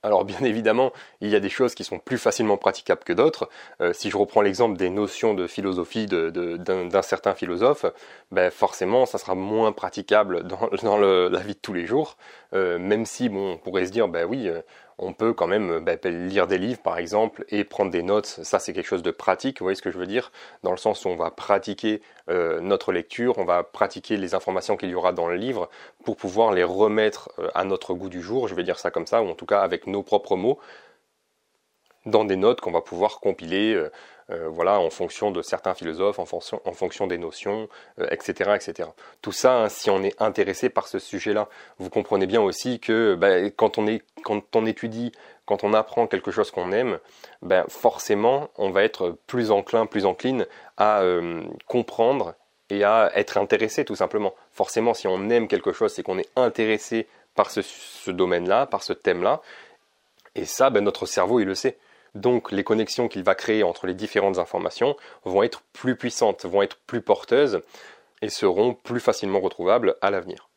Alors 0.04 0.24
bien 0.24 0.40
évidemment, 0.42 0.92
il 1.20 1.28
y 1.28 1.34
a 1.34 1.40
des 1.40 1.48
choses 1.48 1.74
qui 1.74 1.82
sont 1.82 1.98
plus 1.98 2.18
facilement 2.18 2.56
praticables 2.56 3.02
que 3.02 3.12
d'autres. 3.12 3.48
Euh, 3.80 3.92
si 3.92 4.10
je 4.10 4.16
reprends 4.16 4.42
l'exemple 4.42 4.78
des 4.78 4.90
notions 4.90 5.34
de 5.34 5.48
philosophie 5.48 6.06
d'un 6.06 7.02
certain 7.02 7.34
philosophe, 7.34 7.84
ben 8.30 8.50
forcément, 8.52 9.06
ça 9.06 9.18
sera 9.18 9.34
moins 9.34 9.72
praticable 9.72 10.44
dans, 10.44 10.98
la 10.98 11.40
vie 11.40 11.54
de 11.54 11.60
tous 11.60 11.72
les 11.72 11.84
jours. 11.84 12.16
Euh, 12.54 12.78
même 12.78 13.06
si, 13.06 13.28
bon, 13.28 13.54
on 13.54 13.58
pourrait 13.58 13.86
se 13.86 13.90
dire, 13.90 14.06
ben 14.06 14.24
oui, 14.24 14.48
euh, 14.48 14.62
on 14.98 15.12
peut 15.12 15.32
quand 15.32 15.46
même 15.46 15.80
bah, 15.80 15.96
lire 16.04 16.46
des 16.46 16.58
livres 16.58 16.80
par 16.82 16.98
exemple 16.98 17.44
et 17.48 17.64
prendre 17.64 17.90
des 17.90 18.02
notes. 18.02 18.26
Ça 18.26 18.58
c'est 18.58 18.72
quelque 18.72 18.86
chose 18.86 19.02
de 19.02 19.10
pratique, 19.10 19.60
vous 19.60 19.64
voyez 19.64 19.76
ce 19.76 19.82
que 19.82 19.90
je 19.90 19.98
veux 19.98 20.06
dire? 20.06 20.32
Dans 20.62 20.70
le 20.70 20.76
sens 20.76 21.04
où 21.04 21.08
on 21.08 21.16
va 21.16 21.30
pratiquer 21.30 22.02
euh, 22.28 22.60
notre 22.60 22.92
lecture, 22.92 23.38
on 23.38 23.44
va 23.44 23.62
pratiquer 23.62 24.16
les 24.16 24.34
informations 24.34 24.76
qu'il 24.76 24.90
y 24.90 24.94
aura 24.94 25.12
dans 25.12 25.28
le 25.28 25.36
livre 25.36 25.68
pour 26.04 26.16
pouvoir 26.16 26.52
les 26.52 26.64
remettre 26.64 27.30
euh, 27.38 27.48
à 27.54 27.64
notre 27.64 27.94
goût 27.94 28.08
du 28.08 28.22
jour, 28.22 28.48
je 28.48 28.54
vais 28.54 28.64
dire 28.64 28.78
ça 28.78 28.90
comme 28.90 29.06
ça, 29.06 29.22
ou 29.22 29.28
en 29.28 29.34
tout 29.34 29.46
cas 29.46 29.60
avec 29.60 29.86
nos 29.86 30.02
propres 30.02 30.36
mots, 30.36 30.58
dans 32.06 32.24
des 32.24 32.36
notes 32.36 32.60
qu'on 32.60 32.72
va 32.72 32.80
pouvoir 32.80 33.20
compiler. 33.20 33.74
Euh, 34.30 34.46
voilà, 34.48 34.78
en 34.78 34.90
fonction 34.90 35.30
de 35.30 35.40
certains 35.40 35.72
philosophes, 35.72 36.18
en 36.18 36.26
fonction, 36.26 37.06
des 37.06 37.16
notions, 37.16 37.66
etc., 38.10 38.50
euh, 38.50 38.54
etc. 38.56 38.90
Tout 39.22 39.32
ça, 39.32 39.54
hein, 39.54 39.68
si 39.70 39.88
on 39.88 40.02
est 40.02 40.20
intéressé 40.20 40.68
par 40.68 40.86
ce 40.86 40.98
sujet-là, 40.98 41.48
vous 41.78 41.88
comprenez 41.88 42.26
bien 42.26 42.42
aussi 42.42 42.78
que 42.78 43.14
ben, 43.14 43.50
quand, 43.50 43.78
on 43.78 44.66
étudie, 44.66 45.12
quand 45.46 45.64
on 45.64 45.72
apprend 45.72 46.06
quelque 46.06 46.30
chose 46.30 46.50
qu'on 46.50 46.72
aime, 46.72 46.98
ben, 47.40 47.64
forcément, 47.68 48.50
on 48.58 48.68
va 48.68 48.84
être 48.84 49.16
plus 49.26 49.50
enclin, 49.50 49.86
plus 49.86 50.04
encline 50.04 50.44
à 50.76 51.00
euh, 51.00 51.42
comprendre 51.66 52.34
et 52.68 52.84
à 52.84 53.10
être 53.14 53.38
intéressé 53.38 53.86
tout 53.86 53.96
simplement. 53.96 54.34
Forcément, 54.52 54.92
si 54.92 55.06
on 55.08 55.30
aime 55.30 55.48
quelque 55.48 55.72
chose, 55.72 55.94
c'est 55.94 56.02
qu'on 56.02 56.18
est 56.18 56.28
intéressé 56.36 57.06
par 57.34 57.50
ce, 57.50 58.10
domaine-là, 58.10 58.66
par 58.66 58.82
ce 58.82 58.92
thème-là. 58.92 59.40
Et 60.34 60.44
ça, 60.44 60.68
ben, 60.68 60.84
notre 60.84 61.06
cerveau, 61.06 61.40
il 61.40 61.46
le 61.46 61.54
sait. 61.54 61.78
Donc 62.18 62.50
les 62.50 62.64
connexions 62.64 63.08
qu'il 63.08 63.22
va 63.22 63.34
créer 63.34 63.62
entre 63.62 63.86
les 63.86 63.94
différentes 63.94 64.38
informations 64.38 64.96
vont 65.24 65.42
être 65.42 65.62
plus 65.72 65.96
puissantes, 65.96 66.44
vont 66.44 66.62
être 66.62 66.78
plus 66.86 67.00
porteuses 67.00 67.62
et 68.22 68.28
seront 68.28 68.74
plus 68.74 69.00
facilement 69.00 69.40
retrouvables 69.40 69.94
à 70.00 70.10
l'avenir. 70.10 70.48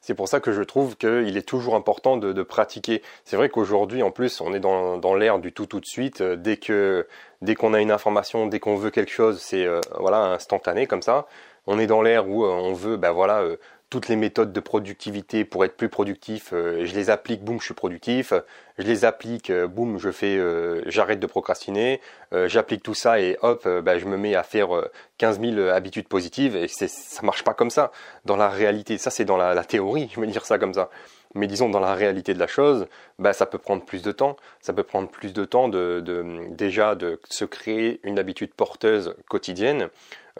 C'est 0.00 0.14
pour 0.14 0.28
ça 0.28 0.40
que 0.40 0.52
je 0.52 0.62
trouve 0.62 0.96
qu'il 0.96 1.36
est 1.36 1.48
toujours 1.48 1.74
important 1.74 2.18
de, 2.18 2.42
pratiquer. 2.42 3.02
C'est 3.24 3.36
vrai 3.36 3.48
qu'aujourd'hui, 3.48 4.02
en 4.02 4.10
plus, 4.10 4.42
on 4.42 4.52
est 4.52 4.60
dans, 4.60 5.14
l'ère 5.14 5.38
du 5.38 5.52
tout 5.52 5.64
tout 5.64 5.80
de 5.80 5.86
suite. 5.86 6.22
Dès 6.22 6.58
que 6.58 7.06
dès 7.40 7.54
qu'on 7.54 7.72
a 7.72 7.80
une 7.80 7.90
information, 7.90 8.46
dès 8.46 8.60
qu'on 8.60 8.76
veut 8.76 8.90
quelque 8.90 9.10
chose, 9.10 9.40
c'est 9.40 9.64
euh, 9.64 9.80
voilà 9.98 10.18
instantané 10.32 10.86
comme 10.86 11.00
ça. 11.00 11.26
On 11.66 11.78
est 11.78 11.86
dans 11.86 12.02
l'ère 12.02 12.28
où 12.28 12.44
euh, 12.44 12.50
on 12.50 12.74
veut, 12.74 12.98
ben 12.98 13.14
euh, 13.16 13.56
toutes 13.94 14.08
les 14.08 14.16
méthodes 14.16 14.52
de 14.52 14.58
productivité 14.58 15.44
pour 15.44 15.64
être 15.64 15.76
plus 15.76 15.88
productif, 15.88 16.50
euh, 16.52 16.84
je 16.84 16.92
les 16.96 17.10
applique, 17.10 17.44
boum, 17.44 17.60
je 17.60 17.66
suis 17.66 17.74
productif. 17.74 18.32
Je 18.76 18.82
les 18.82 19.04
applique, 19.04 19.50
euh, 19.50 19.68
boum, 19.68 20.00
je 20.00 20.10
fais, 20.10 20.36
euh, 20.36 20.82
j'arrête 20.86 21.20
de 21.20 21.26
procrastiner. 21.28 22.00
J'applique 22.46 22.82
tout 22.82 22.94
ça 22.94 23.20
et 23.20 23.36
hop, 23.42 23.68
bah, 23.84 23.96
je 23.96 24.06
me 24.06 24.16
mets 24.16 24.34
à 24.34 24.42
faire 24.42 24.70
15 25.18 25.40
000 25.40 25.68
habitudes 25.68 26.08
positives. 26.08 26.56
Et 26.56 26.66
ça 26.66 27.22
marche 27.22 27.44
pas 27.44 27.54
comme 27.54 27.70
ça 27.70 27.92
dans 28.24 28.34
la 28.34 28.48
réalité. 28.48 28.98
Ça, 28.98 29.10
c'est 29.10 29.24
dans 29.24 29.36
la, 29.36 29.62
théorie, 29.62 30.10
je 30.12 30.20
vais 30.20 30.26
dire 30.26 30.44
ça 30.44 30.58
comme 30.58 30.74
ça. 30.74 30.90
Mais 31.34 31.46
disons 31.46 31.68
dans 31.68 31.80
la 31.80 31.94
réalité 31.94 32.34
de 32.34 32.38
la 32.38 32.46
chose, 32.46 32.86
bah, 33.18 33.32
ça 33.32 33.46
peut 33.46 33.58
prendre 33.58 33.84
plus 33.84 34.02
de 34.02 34.12
temps. 34.12 34.36
Ça 34.60 34.72
peut 34.72 34.82
prendre 34.82 35.08
plus 35.08 35.32
de 35.32 35.44
temps 35.44 35.68
de 35.68 36.02
déjà 36.50 36.94
de 36.94 37.20
se 37.28 37.44
créer 37.44 38.00
une 38.04 38.18
habitude 38.18 38.54
porteuse 38.54 39.14
quotidienne. 39.28 39.90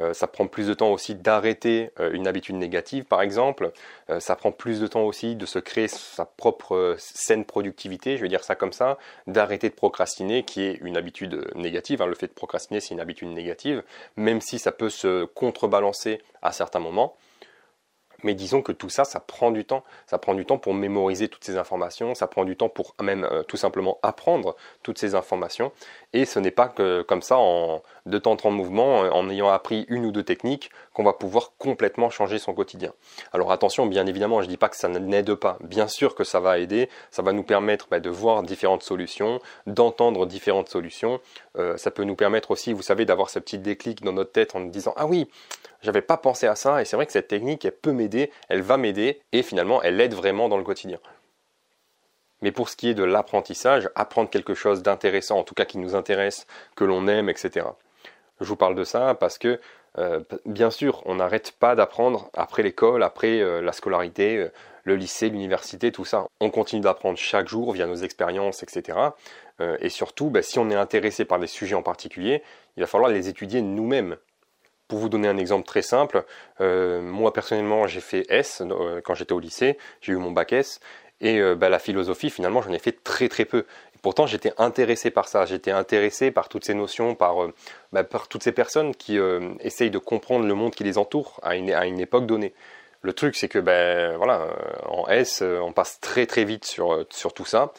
Euh, 0.00 0.12
ça 0.12 0.26
prend 0.26 0.48
plus 0.48 0.66
de 0.66 0.74
temps 0.74 0.90
aussi 0.90 1.14
d'arrêter 1.14 1.90
euh, 2.00 2.12
une 2.12 2.26
habitude 2.26 2.56
négative, 2.56 3.04
par 3.04 3.22
exemple. 3.22 3.70
Euh, 4.10 4.18
ça 4.18 4.34
prend 4.34 4.50
plus 4.50 4.80
de 4.80 4.86
temps 4.88 5.04
aussi 5.04 5.36
de 5.36 5.46
se 5.46 5.60
créer 5.60 5.86
sa 5.86 6.24
propre 6.24 6.96
saine 6.98 7.44
productivité, 7.44 8.16
je 8.16 8.22
vais 8.22 8.28
dire 8.28 8.42
ça 8.42 8.56
comme 8.56 8.72
ça, 8.72 8.98
d'arrêter 9.28 9.68
de 9.68 9.74
procrastiner, 9.74 10.42
qui 10.42 10.62
est 10.62 10.78
une 10.82 10.96
habitude 10.96 11.48
négative. 11.54 12.02
Hein. 12.02 12.06
Le 12.06 12.14
fait 12.14 12.26
de 12.26 12.32
procrastiner, 12.32 12.80
c'est 12.80 12.94
une 12.94 13.00
habitude 13.00 13.28
négative, 13.28 13.84
même 14.16 14.40
si 14.40 14.58
ça 14.58 14.72
peut 14.72 14.90
se 14.90 15.26
contrebalancer 15.26 16.20
à 16.42 16.50
certains 16.50 16.80
moments. 16.80 17.16
Mais 18.24 18.34
disons 18.34 18.62
que 18.62 18.72
tout 18.72 18.88
ça, 18.88 19.04
ça 19.04 19.20
prend 19.20 19.52
du 19.52 19.64
temps. 19.64 19.84
Ça 20.06 20.18
prend 20.18 20.34
du 20.34 20.44
temps 20.44 20.58
pour 20.58 20.74
mémoriser 20.74 21.28
toutes 21.28 21.44
ces 21.44 21.56
informations, 21.56 22.14
ça 22.14 22.26
prend 22.26 22.44
du 22.44 22.56
temps 22.56 22.68
pour 22.68 22.94
même 23.00 23.28
tout 23.46 23.56
simplement 23.56 23.98
apprendre 24.02 24.56
toutes 24.82 24.98
ces 24.98 25.14
informations. 25.14 25.70
Et 26.12 26.24
ce 26.24 26.38
n'est 26.38 26.50
pas 26.50 26.68
que 26.68 27.02
comme 27.02 27.22
ça, 27.22 27.36
en 27.38 27.82
deux 28.06 28.20
temps, 28.20 28.36
en 28.44 28.50
mouvement, 28.50 29.00
en 29.00 29.30
ayant 29.30 29.48
appris 29.48 29.86
une 29.88 30.06
ou 30.06 30.12
deux 30.12 30.22
techniques, 30.22 30.70
qu'on 30.92 31.04
va 31.04 31.12
pouvoir 31.12 31.52
complètement 31.58 32.10
changer 32.10 32.38
son 32.38 32.54
quotidien. 32.54 32.92
Alors 33.32 33.52
attention, 33.52 33.86
bien 33.86 34.06
évidemment, 34.06 34.40
je 34.40 34.46
ne 34.46 34.50
dis 34.50 34.56
pas 34.56 34.68
que 34.68 34.76
ça 34.76 34.88
n'aide 34.88 35.34
pas. 35.34 35.58
Bien 35.62 35.88
sûr 35.88 36.14
que 36.14 36.24
ça 36.24 36.40
va 36.40 36.58
aider, 36.58 36.88
ça 37.10 37.22
va 37.22 37.32
nous 37.32 37.42
permettre 37.42 37.88
bah, 37.90 38.00
de 38.00 38.10
voir 38.10 38.42
différentes 38.42 38.82
solutions, 38.82 39.40
d'entendre 39.66 40.26
différentes 40.26 40.68
solutions. 40.68 41.20
Euh, 41.56 41.76
ça 41.76 41.90
peut 41.90 42.04
nous 42.04 42.16
permettre 42.16 42.50
aussi, 42.50 42.72
vous 42.72 42.82
savez, 42.82 43.04
d'avoir 43.04 43.30
ce 43.30 43.38
petit 43.38 43.58
déclic 43.58 44.02
dans 44.02 44.12
notre 44.12 44.32
tête 44.32 44.54
en 44.54 44.60
nous 44.60 44.70
disant 44.70 44.94
ah 44.96 45.06
oui, 45.06 45.28
j'avais 45.82 46.02
pas 46.02 46.16
pensé 46.16 46.46
à 46.46 46.56
ça 46.56 46.80
et 46.80 46.84
c'est 46.84 46.96
vrai 46.96 47.06
que 47.06 47.12
cette 47.12 47.28
technique, 47.28 47.64
elle 47.64 47.72
peut 47.72 47.92
m'aider, 47.92 48.13
elle 48.48 48.62
va 48.62 48.76
m'aider 48.76 49.20
et 49.32 49.42
finalement, 49.42 49.82
elle 49.82 50.00
aide 50.00 50.14
vraiment 50.14 50.48
dans 50.48 50.58
le 50.58 50.64
quotidien. 50.64 50.98
Mais 52.42 52.52
pour 52.52 52.68
ce 52.68 52.76
qui 52.76 52.90
est 52.90 52.94
de 52.94 53.04
l'apprentissage, 53.04 53.88
apprendre 53.94 54.28
quelque 54.28 54.54
chose 54.54 54.82
d'intéressant, 54.82 55.38
en 55.38 55.44
tout 55.44 55.54
cas 55.54 55.64
qui 55.64 55.78
nous 55.78 55.94
intéresse, 55.94 56.46
que 56.76 56.84
l'on 56.84 57.08
aime, 57.08 57.30
etc. 57.30 57.66
Je 58.40 58.46
vous 58.46 58.56
parle 58.56 58.74
de 58.74 58.84
ça 58.84 59.14
parce 59.14 59.38
que, 59.38 59.60
euh, 59.98 60.20
bien 60.44 60.70
sûr, 60.70 61.02
on 61.06 61.14
n'arrête 61.14 61.52
pas 61.52 61.74
d'apprendre 61.74 62.28
après 62.34 62.62
l'école, 62.62 63.02
après 63.02 63.40
euh, 63.40 63.62
la 63.62 63.72
scolarité, 63.72 64.36
euh, 64.36 64.52
le 64.82 64.96
lycée, 64.96 65.30
l'université, 65.30 65.92
tout 65.92 66.04
ça. 66.04 66.26
On 66.40 66.50
continue 66.50 66.82
d'apprendre 66.82 67.16
chaque 67.16 67.48
jour 67.48 67.72
via 67.72 67.86
nos 67.86 67.94
expériences, 67.94 68.62
etc. 68.62 68.98
et 69.80 69.88
surtout, 69.88 70.28
bah, 70.28 70.42
si 70.42 70.58
on 70.58 70.68
est 70.68 70.74
intéressé 70.74 71.24
par 71.24 71.38
des 71.38 71.46
sujets 71.46 71.76
en 71.76 71.82
particulier, 71.82 72.42
il 72.76 72.82
va 72.82 72.86
falloir 72.86 73.10
les 73.10 73.28
étudier 73.30 73.62
nous-mêmes. 73.62 74.18
Pour 74.86 74.98
vous 74.98 75.08
donner 75.08 75.28
un 75.28 75.38
exemple 75.38 75.66
très 75.66 75.82
simple, 75.82 76.24
moi 76.60 77.32
personnellement 77.32 77.86
j'ai 77.86 78.00
fait 78.00 78.26
S 78.28 78.62
quand 79.04 79.14
j'étais 79.14 79.32
au 79.32 79.40
lycée, 79.40 79.78
j'ai 80.02 80.12
eu 80.12 80.16
mon 80.16 80.30
bac 80.30 80.52
S, 80.52 80.80
et 81.20 81.38
euh, 81.40 81.54
bah, 81.54 81.68
la 81.68 81.78
philosophie, 81.78 82.30
finalement, 82.30 82.62
j'en 82.62 82.72
ai 82.72 82.78
fait 82.78 83.02
très 83.02 83.28
très 83.28 83.44
peu. 83.44 83.64
pourtant, 84.02 84.26
j'étais 84.26 84.52
intéressé 84.58 85.10
par 85.10 85.28
ça. 85.28 85.46
J'étais 85.46 85.70
intéressé 85.70 86.30
par 86.30 86.48
toutes 86.48 86.64
ces 86.64 86.74
notions, 86.74 87.14
par, 87.14 87.42
euh, 87.42 87.54
bah, 87.92 88.04
par 88.04 88.28
toutes 88.28 88.42
ces 88.42 88.52
personnes 88.52 88.94
qui 88.94 89.18
euh, 89.18 89.54
essayent 89.60 89.90
de 89.90 89.98
comprendre 89.98 90.46
le 90.46 90.54
monde 90.54 90.74
qui 90.74 90.84
les 90.84 90.98
entoure 90.98 91.40
à 91.42 91.56
une, 91.56 91.72
à 91.72 91.86
une 91.86 92.00
époque 92.00 92.26
donnée. 92.26 92.52
Le 93.02 93.12
truc, 93.12 93.36
c'est 93.36 93.48
que 93.48 93.58
ben 93.58 94.16
voilà, 94.16 94.48
en 94.86 95.06
S, 95.08 95.42
on 95.42 95.72
passe 95.72 96.00
très 96.00 96.24
très 96.24 96.44
vite 96.44 96.64
sur, 96.64 97.04
sur 97.10 97.34
tout 97.34 97.44
ça. 97.44 97.74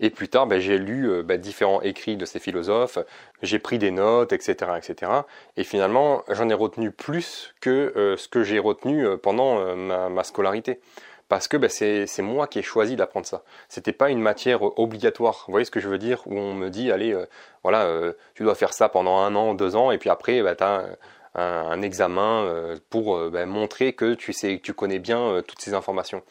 Et 0.00 0.10
plus 0.10 0.28
tard, 0.28 0.46
ben, 0.46 0.60
j'ai 0.60 0.78
lu 0.78 1.22
ben, 1.22 1.40
différents 1.40 1.80
écrits 1.82 2.16
de 2.16 2.24
ces 2.24 2.38
philosophes, 2.38 2.98
j'ai 3.42 3.58
pris 3.58 3.78
des 3.78 3.90
notes, 3.90 4.32
etc., 4.32 4.72
etc. 4.76 5.12
Et 5.56 5.64
finalement, 5.64 6.24
j'en 6.28 6.48
ai 6.48 6.54
retenu 6.54 6.90
plus 6.90 7.54
que 7.60 8.14
ce 8.18 8.28
que 8.28 8.42
j'ai 8.42 8.58
retenu 8.58 9.06
pendant 9.18 9.76
ma, 9.76 10.24
scolarité 10.24 10.80
parce 11.28 11.48
que 11.48 11.56
ben, 11.56 11.68
c'est 11.70 12.22
moi 12.22 12.46
qui 12.46 12.58
ai 12.58 12.62
choisi 12.62 12.96
d'apprendre 12.96 13.26
ça. 13.26 13.42
C'était 13.68 13.92
pas 13.92 14.10
une 14.10 14.20
matière 14.20 14.62
obligatoire. 14.78 15.44
Vous 15.46 15.52
voyez 15.52 15.64
ce 15.64 15.70
que 15.70 15.80
je 15.80 15.88
veux 15.88 15.98
dire? 15.98 16.22
Où 16.26 16.38
on 16.38 16.54
me 16.54 16.68
dit, 16.68 16.92
allez, 16.92 17.12
euh, 17.12 17.26
voilà, 17.62 17.84
euh, 17.84 18.12
tu 18.34 18.42
dois 18.42 18.54
faire 18.54 18.72
ça 18.72 18.88
pendant 18.88 19.18
un 19.18 19.34
an, 19.34 19.54
deux 19.54 19.74
ans, 19.76 19.90
et 19.90 19.98
puis 19.98 20.10
après, 20.10 20.42
tu 20.56 20.64
as 20.64 20.86
un, 21.34 21.82
examen 21.82 22.44
euh, 22.44 22.76
pour 22.90 23.18
montrer 23.46 23.94
que 23.94 24.14
tu 24.14 24.32
sais, 24.32 24.58
que 24.58 24.62
tu 24.62 24.74
connais 24.74 24.98
bien 24.98 25.42
toutes 25.46 25.60
ces 25.60 25.74
informations. 25.74 26.22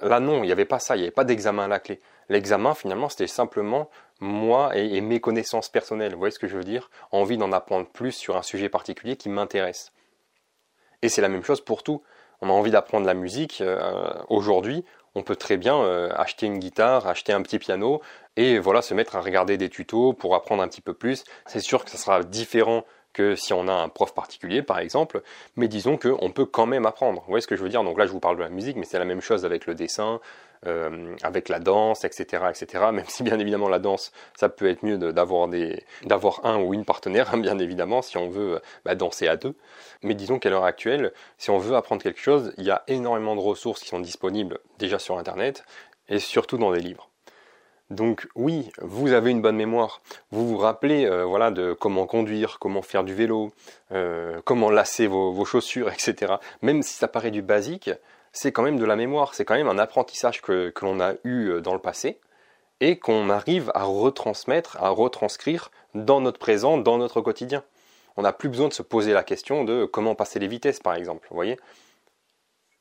là, 0.00 0.20
non, 0.20 0.42
il 0.44 0.46
n'y 0.46 0.52
avait 0.52 0.64
pas 0.64 0.78
ça. 0.78 0.96
Il 0.96 1.00
n'y 1.00 1.04
avait 1.04 1.10
pas 1.10 1.24
d'examen 1.24 1.64
à 1.64 1.68
la 1.68 1.80
clé. 1.80 2.00
L'examen, 2.30 2.74
finalement, 2.74 3.10
c'était 3.10 3.26
simplement 3.26 3.90
moi 4.20 4.74
et, 4.76 5.00
mes 5.02 5.20
connaissances 5.20 5.68
personnelles. 5.68 6.12
Vous 6.12 6.18
voyez 6.18 6.32
ce 6.32 6.38
que 6.38 6.48
je 6.48 6.56
veux 6.56 6.64
dire? 6.64 6.90
Envie 7.10 7.36
d'en 7.36 7.52
apprendre 7.52 7.86
plus 7.86 8.12
sur 8.12 8.38
un 8.38 8.42
sujet 8.42 8.70
particulier 8.70 9.16
qui 9.16 9.28
m'intéresse. 9.28 9.92
Et 11.02 11.10
c'est 11.10 11.20
la 11.20 11.28
même 11.28 11.44
chose 11.44 11.60
pour 11.60 11.82
tout 11.82 12.02
on 12.40 12.48
a 12.48 12.52
envie 12.52 12.70
d'apprendre 12.70 13.06
la 13.06 13.14
musique, 13.14 13.60
euh, 13.60 14.12
aujourd'hui, 14.28 14.84
on 15.14 15.22
peut 15.22 15.36
très 15.36 15.56
bien 15.56 15.76
euh, 15.76 16.10
acheter 16.14 16.46
une 16.46 16.58
guitare, 16.58 17.06
acheter 17.06 17.32
un 17.32 17.42
petit 17.42 17.58
piano 17.58 18.00
et 18.36 18.58
voilà 18.58 18.80
se 18.80 18.94
mettre 18.94 19.16
à 19.16 19.20
regarder 19.20 19.56
des 19.56 19.68
tutos 19.68 20.12
pour 20.12 20.34
apprendre 20.34 20.62
un 20.62 20.68
petit 20.68 20.80
peu 20.80 20.94
plus. 20.94 21.24
C'est 21.46 21.60
sûr 21.60 21.84
que 21.84 21.90
ça 21.90 21.98
sera 21.98 22.22
différent 22.22 22.84
que 23.12 23.34
si 23.34 23.52
on 23.52 23.68
a 23.68 23.72
un 23.72 23.88
prof 23.88 24.14
particulier 24.14 24.62
par 24.62 24.78
exemple, 24.78 25.22
mais 25.56 25.68
disons 25.68 25.96
qu'on 25.96 26.30
peut 26.30 26.46
quand 26.46 26.66
même 26.66 26.86
apprendre. 26.86 27.20
Vous 27.22 27.28
voyez 27.28 27.42
ce 27.42 27.46
que 27.48 27.56
je 27.56 27.62
veux 27.62 27.68
dire? 27.68 27.84
Donc 27.84 27.98
là 27.98 28.06
je 28.06 28.12
vous 28.12 28.20
parle 28.20 28.36
de 28.36 28.42
la 28.42 28.48
musique, 28.48 28.76
mais 28.76 28.84
c'est 28.84 28.98
la 28.98 29.04
même 29.04 29.20
chose 29.20 29.44
avec 29.44 29.66
le 29.66 29.74
dessin, 29.74 30.20
euh, 30.66 31.16
avec 31.22 31.48
la 31.48 31.58
danse, 31.58 32.04
etc., 32.04 32.44
etc. 32.50 32.84
Même 32.92 33.06
si 33.08 33.22
bien 33.22 33.38
évidemment 33.38 33.68
la 33.68 33.78
danse, 33.78 34.12
ça 34.36 34.48
peut 34.48 34.68
être 34.68 34.82
mieux 34.84 34.98
d'avoir 34.98 36.44
un 36.44 36.60
ou 36.60 36.74
une 36.74 36.84
partenaire, 36.84 37.32
hein, 37.32 37.38
bien 37.38 37.58
évidemment, 37.58 38.02
si 38.02 38.18
on 38.18 38.28
veut 38.28 38.60
bah, 38.84 38.94
danser 38.94 39.26
à 39.26 39.36
deux. 39.36 39.54
Mais 40.02 40.14
disons 40.14 40.38
qu'à 40.38 40.50
l'heure 40.50 40.64
actuelle, 40.64 41.12
si 41.38 41.50
on 41.50 41.58
veut 41.58 41.76
apprendre 41.76 42.02
quelque 42.02 42.20
chose, 42.20 42.52
il 42.58 42.64
y 42.64 42.70
a 42.70 42.82
énormément 42.88 43.34
de 43.36 43.40
ressources 43.40 43.80
qui 43.80 43.88
sont 43.88 44.00
disponibles 44.00 44.58
déjà 44.78 44.98
sur 44.98 45.18
Internet 45.18 45.64
et 46.08 46.18
surtout 46.18 46.58
dans 46.58 46.72
des 46.72 46.80
livres. 46.80 47.09
Donc 47.90 48.28
oui, 48.36 48.70
vous 48.80 49.12
avez 49.12 49.32
une 49.32 49.42
bonne 49.42 49.56
mémoire. 49.56 50.00
Vous 50.30 50.46
vous 50.46 50.56
rappelez 50.56 51.06
euh, 51.06 51.24
voilà, 51.24 51.50
de 51.50 51.72
comment 51.72 52.06
conduire, 52.06 52.58
comment 52.60 52.82
faire 52.82 53.02
du 53.02 53.14
vélo, 53.14 53.52
euh, 53.90 54.40
comment 54.44 54.70
lasser 54.70 55.08
vos, 55.08 55.44
chaussures, 55.44 55.88
etc. 55.92 56.34
Même 56.62 56.82
si 56.82 56.94
ça 56.94 57.08
paraît 57.08 57.32
du 57.32 57.42
basique, 57.42 57.90
c'est 58.32 58.52
quand 58.52 58.62
même 58.62 58.78
de 58.78 58.84
la 58.84 58.94
mémoire, 58.94 59.34
c'est 59.34 59.44
quand 59.44 59.56
même 59.56 59.68
un 59.68 59.78
apprentissage 59.78 60.40
que, 60.40 60.70
que 60.70 60.84
l'on 60.84 61.00
a 61.00 61.14
eu 61.24 61.48
euh, 61.48 61.60
dans 61.60 61.72
le 61.72 61.80
passé 61.80 62.20
et 62.78 62.98
qu'on 62.98 63.28
arrive 63.28 63.72
à 63.74 63.82
retransmettre, 63.82 64.78
à 64.80 64.88
retranscrire 64.90 65.70
dans 65.94 66.20
notre 66.20 66.38
présent, 66.38 66.78
dans 66.78 66.96
notre 66.96 67.20
quotidien. 67.20 67.64
On 68.16 68.22
n'a 68.22 68.32
plus 68.32 68.48
besoin 68.48 68.68
de 68.68 68.72
se 68.72 68.82
poser 68.82 69.12
la 69.12 69.24
question 69.24 69.64
de 69.64 69.84
comment 69.84 70.14
passer 70.14 70.38
les 70.38 70.48
vitesses, 70.48 70.80
par 70.80 70.94
exemple. 70.94 71.26
Vous 71.30 71.36
voyez? 71.36 71.58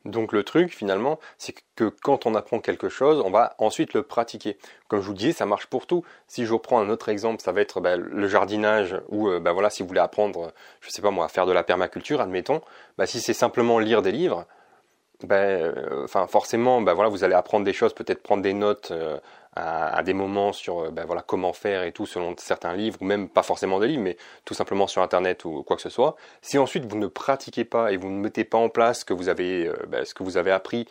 Donc 0.06 0.32
le 0.32 0.44
truc 0.44 0.74
finalement, 0.74 1.20
c'est 1.38 1.54
que 1.76 1.86
quand 1.86 2.26
on 2.26 2.36
apprend 2.36 2.60
quelque 2.60 2.90
chose, 2.90 3.22
on 3.26 3.32
va 3.32 3.56
ensuite 3.58 3.94
le 3.94 4.04
pratiquer. 4.04 4.58
Comme 4.88 5.02
je 5.02 5.08
vous 5.08 5.14
disais, 5.14 5.34
ça 5.34 5.46
marche 5.46 5.68
pour 5.68 5.88
tout. 5.88 6.04
Si 6.28 6.46
je 6.46 6.54
reprends 6.54 6.80
un 6.80 6.90
autre 6.90 7.10
exemple, 7.10 7.42
ça 7.42 7.52
va 7.52 7.62
être 7.62 7.82
ben, 7.82 8.00
le 8.00 8.28
jardinage 8.28 8.96
ou 9.10 9.30
ben, 9.40 9.52
voilà, 9.52 9.70
si 9.70 9.84
vous 9.84 9.90
voulez 9.90 10.00
apprendre, 10.00 10.54
je 10.82 10.90
sais 10.90 11.02
pas 11.02 11.12
moi, 11.12 11.26
à 11.26 11.28
faire 11.28 11.46
de 11.46 11.52
la 11.52 11.64
permaculture, 11.64 12.22
admettons, 12.22 12.62
ben, 12.98 13.06
si 13.06 13.20
c'est 13.20 13.34
simplement 13.34 13.80
lire 13.80 14.02
des 14.02 14.12
livres, 14.12 14.46
ben, 15.24 15.74
forcément, 16.28 16.82
ben, 16.82 16.94
voilà, 16.94 17.10
vous 17.10 17.24
allez 17.24 17.36
apprendre 17.36 17.66
des 17.66 17.74
choses, 17.74 17.94
peut-être 17.94 18.24
prendre 18.24 18.42
des 18.42 18.54
notes 18.54 18.92
euh, 18.92 19.20
à, 19.56 20.04
des 20.04 20.14
moments 20.14 20.54
sur 20.54 20.80
euh, 20.80 20.92
ben, 20.92 21.06
voilà, 21.06 21.22
comment 21.22 21.54
faire 21.54 21.84
et 21.84 21.92
tout 21.92 22.06
selon 22.06 22.36
certains 22.38 22.74
livres, 22.76 22.98
ou 23.02 23.06
même 23.06 23.30
pas 23.30 23.44
forcément 23.44 23.80
des 23.80 23.88
livres, 23.88 24.04
mais 24.04 24.18
tout 24.46 24.54
simplement 24.54 24.88
sur 24.88 25.02
Internet 25.02 25.44
ou 25.46 25.64
quoi 25.64 25.76
que 25.76 25.82
ce 25.82 25.90
soit. 25.90 26.16
Si 26.42 26.58
ensuite 26.58 26.86
vous 26.86 26.98
ne 26.98 27.08
pratiquez 27.08 27.66
pas 27.66 27.92
et 27.92 27.98
vous 27.98 28.10
ne 28.10 28.20
mettez 28.20 28.44
pas 28.44 28.58
en 28.58 28.70
place 28.70 29.00
ce 29.00 29.06
que 29.06 29.14
vous 29.14 29.30
avez, 29.30 29.72
ben, 29.88 30.06
ce 30.06 30.14
que 30.14 30.24
vous 30.24 30.38
avez 30.38 30.52
appris 30.52 30.88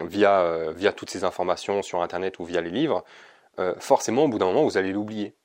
via, 0.00 0.72
via 0.72 0.92
toutes 0.92 1.10
ces 1.10 1.22
informations 1.22 1.82
sur 1.82 2.02
Internet 2.02 2.38
ou 2.40 2.44
via 2.44 2.60
les 2.60 2.70
livres, 2.70 3.04
forcément 3.78 4.24
au 4.24 4.28
bout 4.28 4.38
d'un 4.38 4.46
moment 4.46 4.64
vous 4.64 4.78
allez 4.78 4.92
l'oublier. 4.92 5.36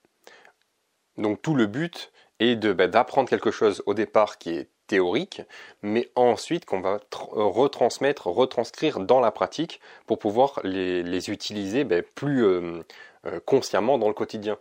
Donc 1.18 1.42
tout 1.42 1.54
le 1.54 1.68
but 1.68 2.12
est 2.40 2.56
ben, 2.56 2.90
d'apprendre 2.90 3.30
quelque 3.30 3.52
chose 3.52 3.84
au 3.86 3.94
départ 3.94 4.38
qui 4.38 4.52
est 4.52 4.70
théorique, 4.90 5.44
mais 5.84 6.10
ensuite 6.16 6.66
qu'on 6.66 6.82
va 6.82 7.00
retransmettre, 7.12 8.28
retranscrire 8.28 9.00
dans 9.00 9.20
la 9.20 9.32
pratique 9.32 9.80
pour 10.08 10.20
pouvoir 10.20 10.60
les, 10.64 11.30
utiliser 11.30 11.84
ben, 11.84 12.04
plus 12.16 12.44
euh, 12.44 12.84
euh, 13.26 13.40
consciemment 13.46 13.98
dans 13.98 14.08
le 14.08 14.14
quotidien. 14.14 14.58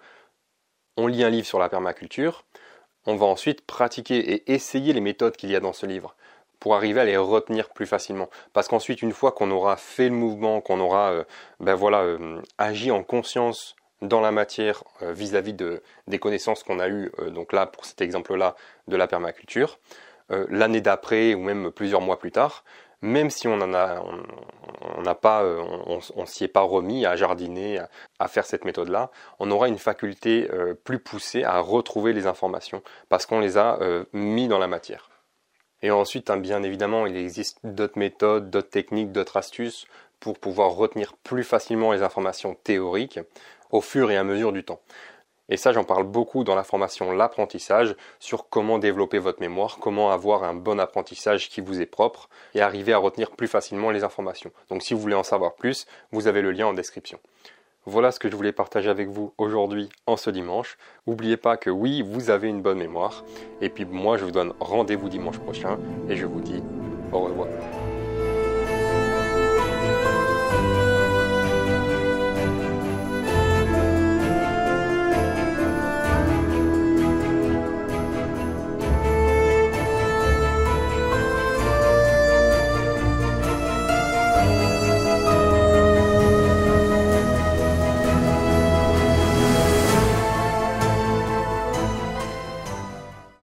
On 0.96 1.06
lit 1.06 1.24
un 1.24 1.30
livre 1.30 1.46
sur 1.46 1.58
la 1.58 1.70
permaculture, 1.70 2.44
on 3.06 3.16
va 3.16 3.26
ensuite 3.26 3.62
pratiquer 3.62 4.18
et 4.18 4.52
essayer 4.52 4.92
les 4.92 5.00
méthodes 5.00 5.36
qu'il 5.36 5.50
y 5.50 5.56
a 5.56 5.60
dans 5.60 5.72
ce 5.72 5.86
livre 5.86 6.14
pour 6.60 6.74
arriver 6.74 7.00
à 7.00 7.04
les 7.04 7.16
retenir 7.16 7.70
plus 7.70 7.86
facilement. 7.86 8.28
Parce 8.52 8.68
qu'ensuite, 8.68 9.00
une 9.00 9.12
fois 9.12 9.32
qu'on 9.32 9.50
aura 9.50 9.76
fait 9.76 10.08
le 10.08 10.14
mouvement, 10.14 10.60
qu'on 10.60 10.80
aura 10.80 11.12
euh, 11.12 11.24
ben 11.60 11.74
voilà, 11.74 12.04
agi 12.58 12.90
en 12.90 13.02
conscience 13.02 13.76
dans 14.02 14.20
la 14.20 14.30
matière 14.30 14.84
vis-à-vis 15.00 15.54
de, 15.54 15.82
des 16.06 16.18
connaissances 16.20 16.62
qu'on 16.62 16.78
a 16.78 16.88
eues, 16.88 17.10
donc 17.32 17.52
là 17.52 17.66
pour 17.66 17.84
cet 17.84 18.00
exemple-là 18.00 18.54
de 18.86 18.96
la 18.96 19.08
permaculture, 19.08 19.80
euh, 20.30 20.46
l'année 20.50 20.80
d'après 20.80 21.34
ou 21.34 21.40
même 21.40 21.70
plusieurs 21.70 22.00
mois 22.00 22.18
plus 22.18 22.32
tard, 22.32 22.64
même 23.00 23.30
si 23.30 23.46
on 23.46 23.56
n'a 23.56 25.14
pas, 25.14 25.42
euh, 25.44 25.62
on, 26.16 26.26
s'y 26.26 26.44
est 26.44 26.48
pas 26.48 26.62
remis 26.62 27.06
à 27.06 27.16
jardiner, 27.16 27.80
à, 28.18 28.28
faire 28.28 28.44
cette 28.44 28.64
méthode-là, 28.64 29.10
on 29.38 29.50
aura 29.50 29.68
une 29.68 29.78
faculté 29.78 30.48
euh, 30.52 30.74
plus 30.74 30.98
poussée 30.98 31.44
à 31.44 31.60
retrouver 31.60 32.12
les 32.12 32.26
informations 32.26 32.82
parce 33.08 33.24
qu'on 33.24 33.40
les 33.40 33.56
a 33.56 33.78
mis 34.12 34.48
dans 34.48 34.58
la 34.58 34.66
matière. 34.66 35.10
Et 35.80 35.92
ensuite, 35.92 36.28
hein, 36.28 36.38
bien 36.38 36.64
évidemment, 36.64 37.06
il 37.06 37.16
existe 37.16 37.58
d'autres 37.62 37.98
méthodes, 37.98 38.50
d'autres 38.50 38.70
techniques, 38.70 39.12
d'autres 39.12 39.36
astuces 39.36 39.86
pour 40.18 40.38
pouvoir 40.40 40.72
retenir 40.72 41.14
plus 41.22 41.44
facilement 41.44 41.92
les 41.92 42.02
informations 42.02 42.56
théoriques 42.64 43.20
au 43.70 43.80
fur 43.80 44.10
et 44.10 44.16
à 44.16 44.24
mesure 44.24 44.52
du 44.52 44.64
temps. 44.64 44.80
Et 45.48 45.56
ça, 45.56 45.72
j'en 45.72 45.84
parle 45.84 46.04
beaucoup 46.04 46.44
dans 46.44 46.54
la 46.54 46.64
formation 46.64 47.10
L'apprentissage 47.12 47.96
sur 48.18 48.48
comment 48.48 48.78
développer 48.78 49.18
votre 49.18 49.40
mémoire, 49.40 49.78
comment 49.80 50.10
avoir 50.10 50.44
un 50.44 50.54
bon 50.54 50.78
apprentissage 50.78 51.48
qui 51.48 51.60
vous 51.60 51.80
est 51.80 51.86
propre 51.86 52.28
et 52.54 52.60
arriver 52.60 52.92
à 52.92 52.98
retenir 52.98 53.30
plus 53.30 53.48
facilement 53.48 53.90
les 53.90 54.04
informations. 54.04 54.50
Donc 54.68 54.82
si 54.82 54.94
vous 54.94 55.00
voulez 55.00 55.14
en 55.14 55.22
savoir 55.22 55.54
plus, 55.54 55.86
vous 56.12 56.26
avez 56.26 56.42
le 56.42 56.52
lien 56.52 56.66
en 56.66 56.74
description. 56.74 57.18
Voilà 57.86 58.12
ce 58.12 58.20
que 58.20 58.30
je 58.30 58.36
voulais 58.36 58.52
partager 58.52 58.90
avec 58.90 59.08
vous 59.08 59.32
aujourd'hui 59.38 59.88
en 60.06 60.18
ce 60.18 60.28
dimanche. 60.28 60.76
N'oubliez 61.06 61.38
pas 61.38 61.56
que 61.56 61.70
oui, 61.70 62.02
vous 62.02 62.28
avez 62.28 62.48
une 62.48 62.60
bonne 62.60 62.78
mémoire. 62.78 63.24
Et 63.62 63.70
puis 63.70 63.86
moi, 63.86 64.18
je 64.18 64.24
vous 64.24 64.30
donne 64.30 64.52
rendez-vous 64.60 65.08
dimanche 65.08 65.38
prochain 65.38 65.78
et 66.08 66.16
je 66.16 66.26
vous 66.26 66.40
dis 66.40 66.62
au 67.12 67.20
revoir. 67.20 67.48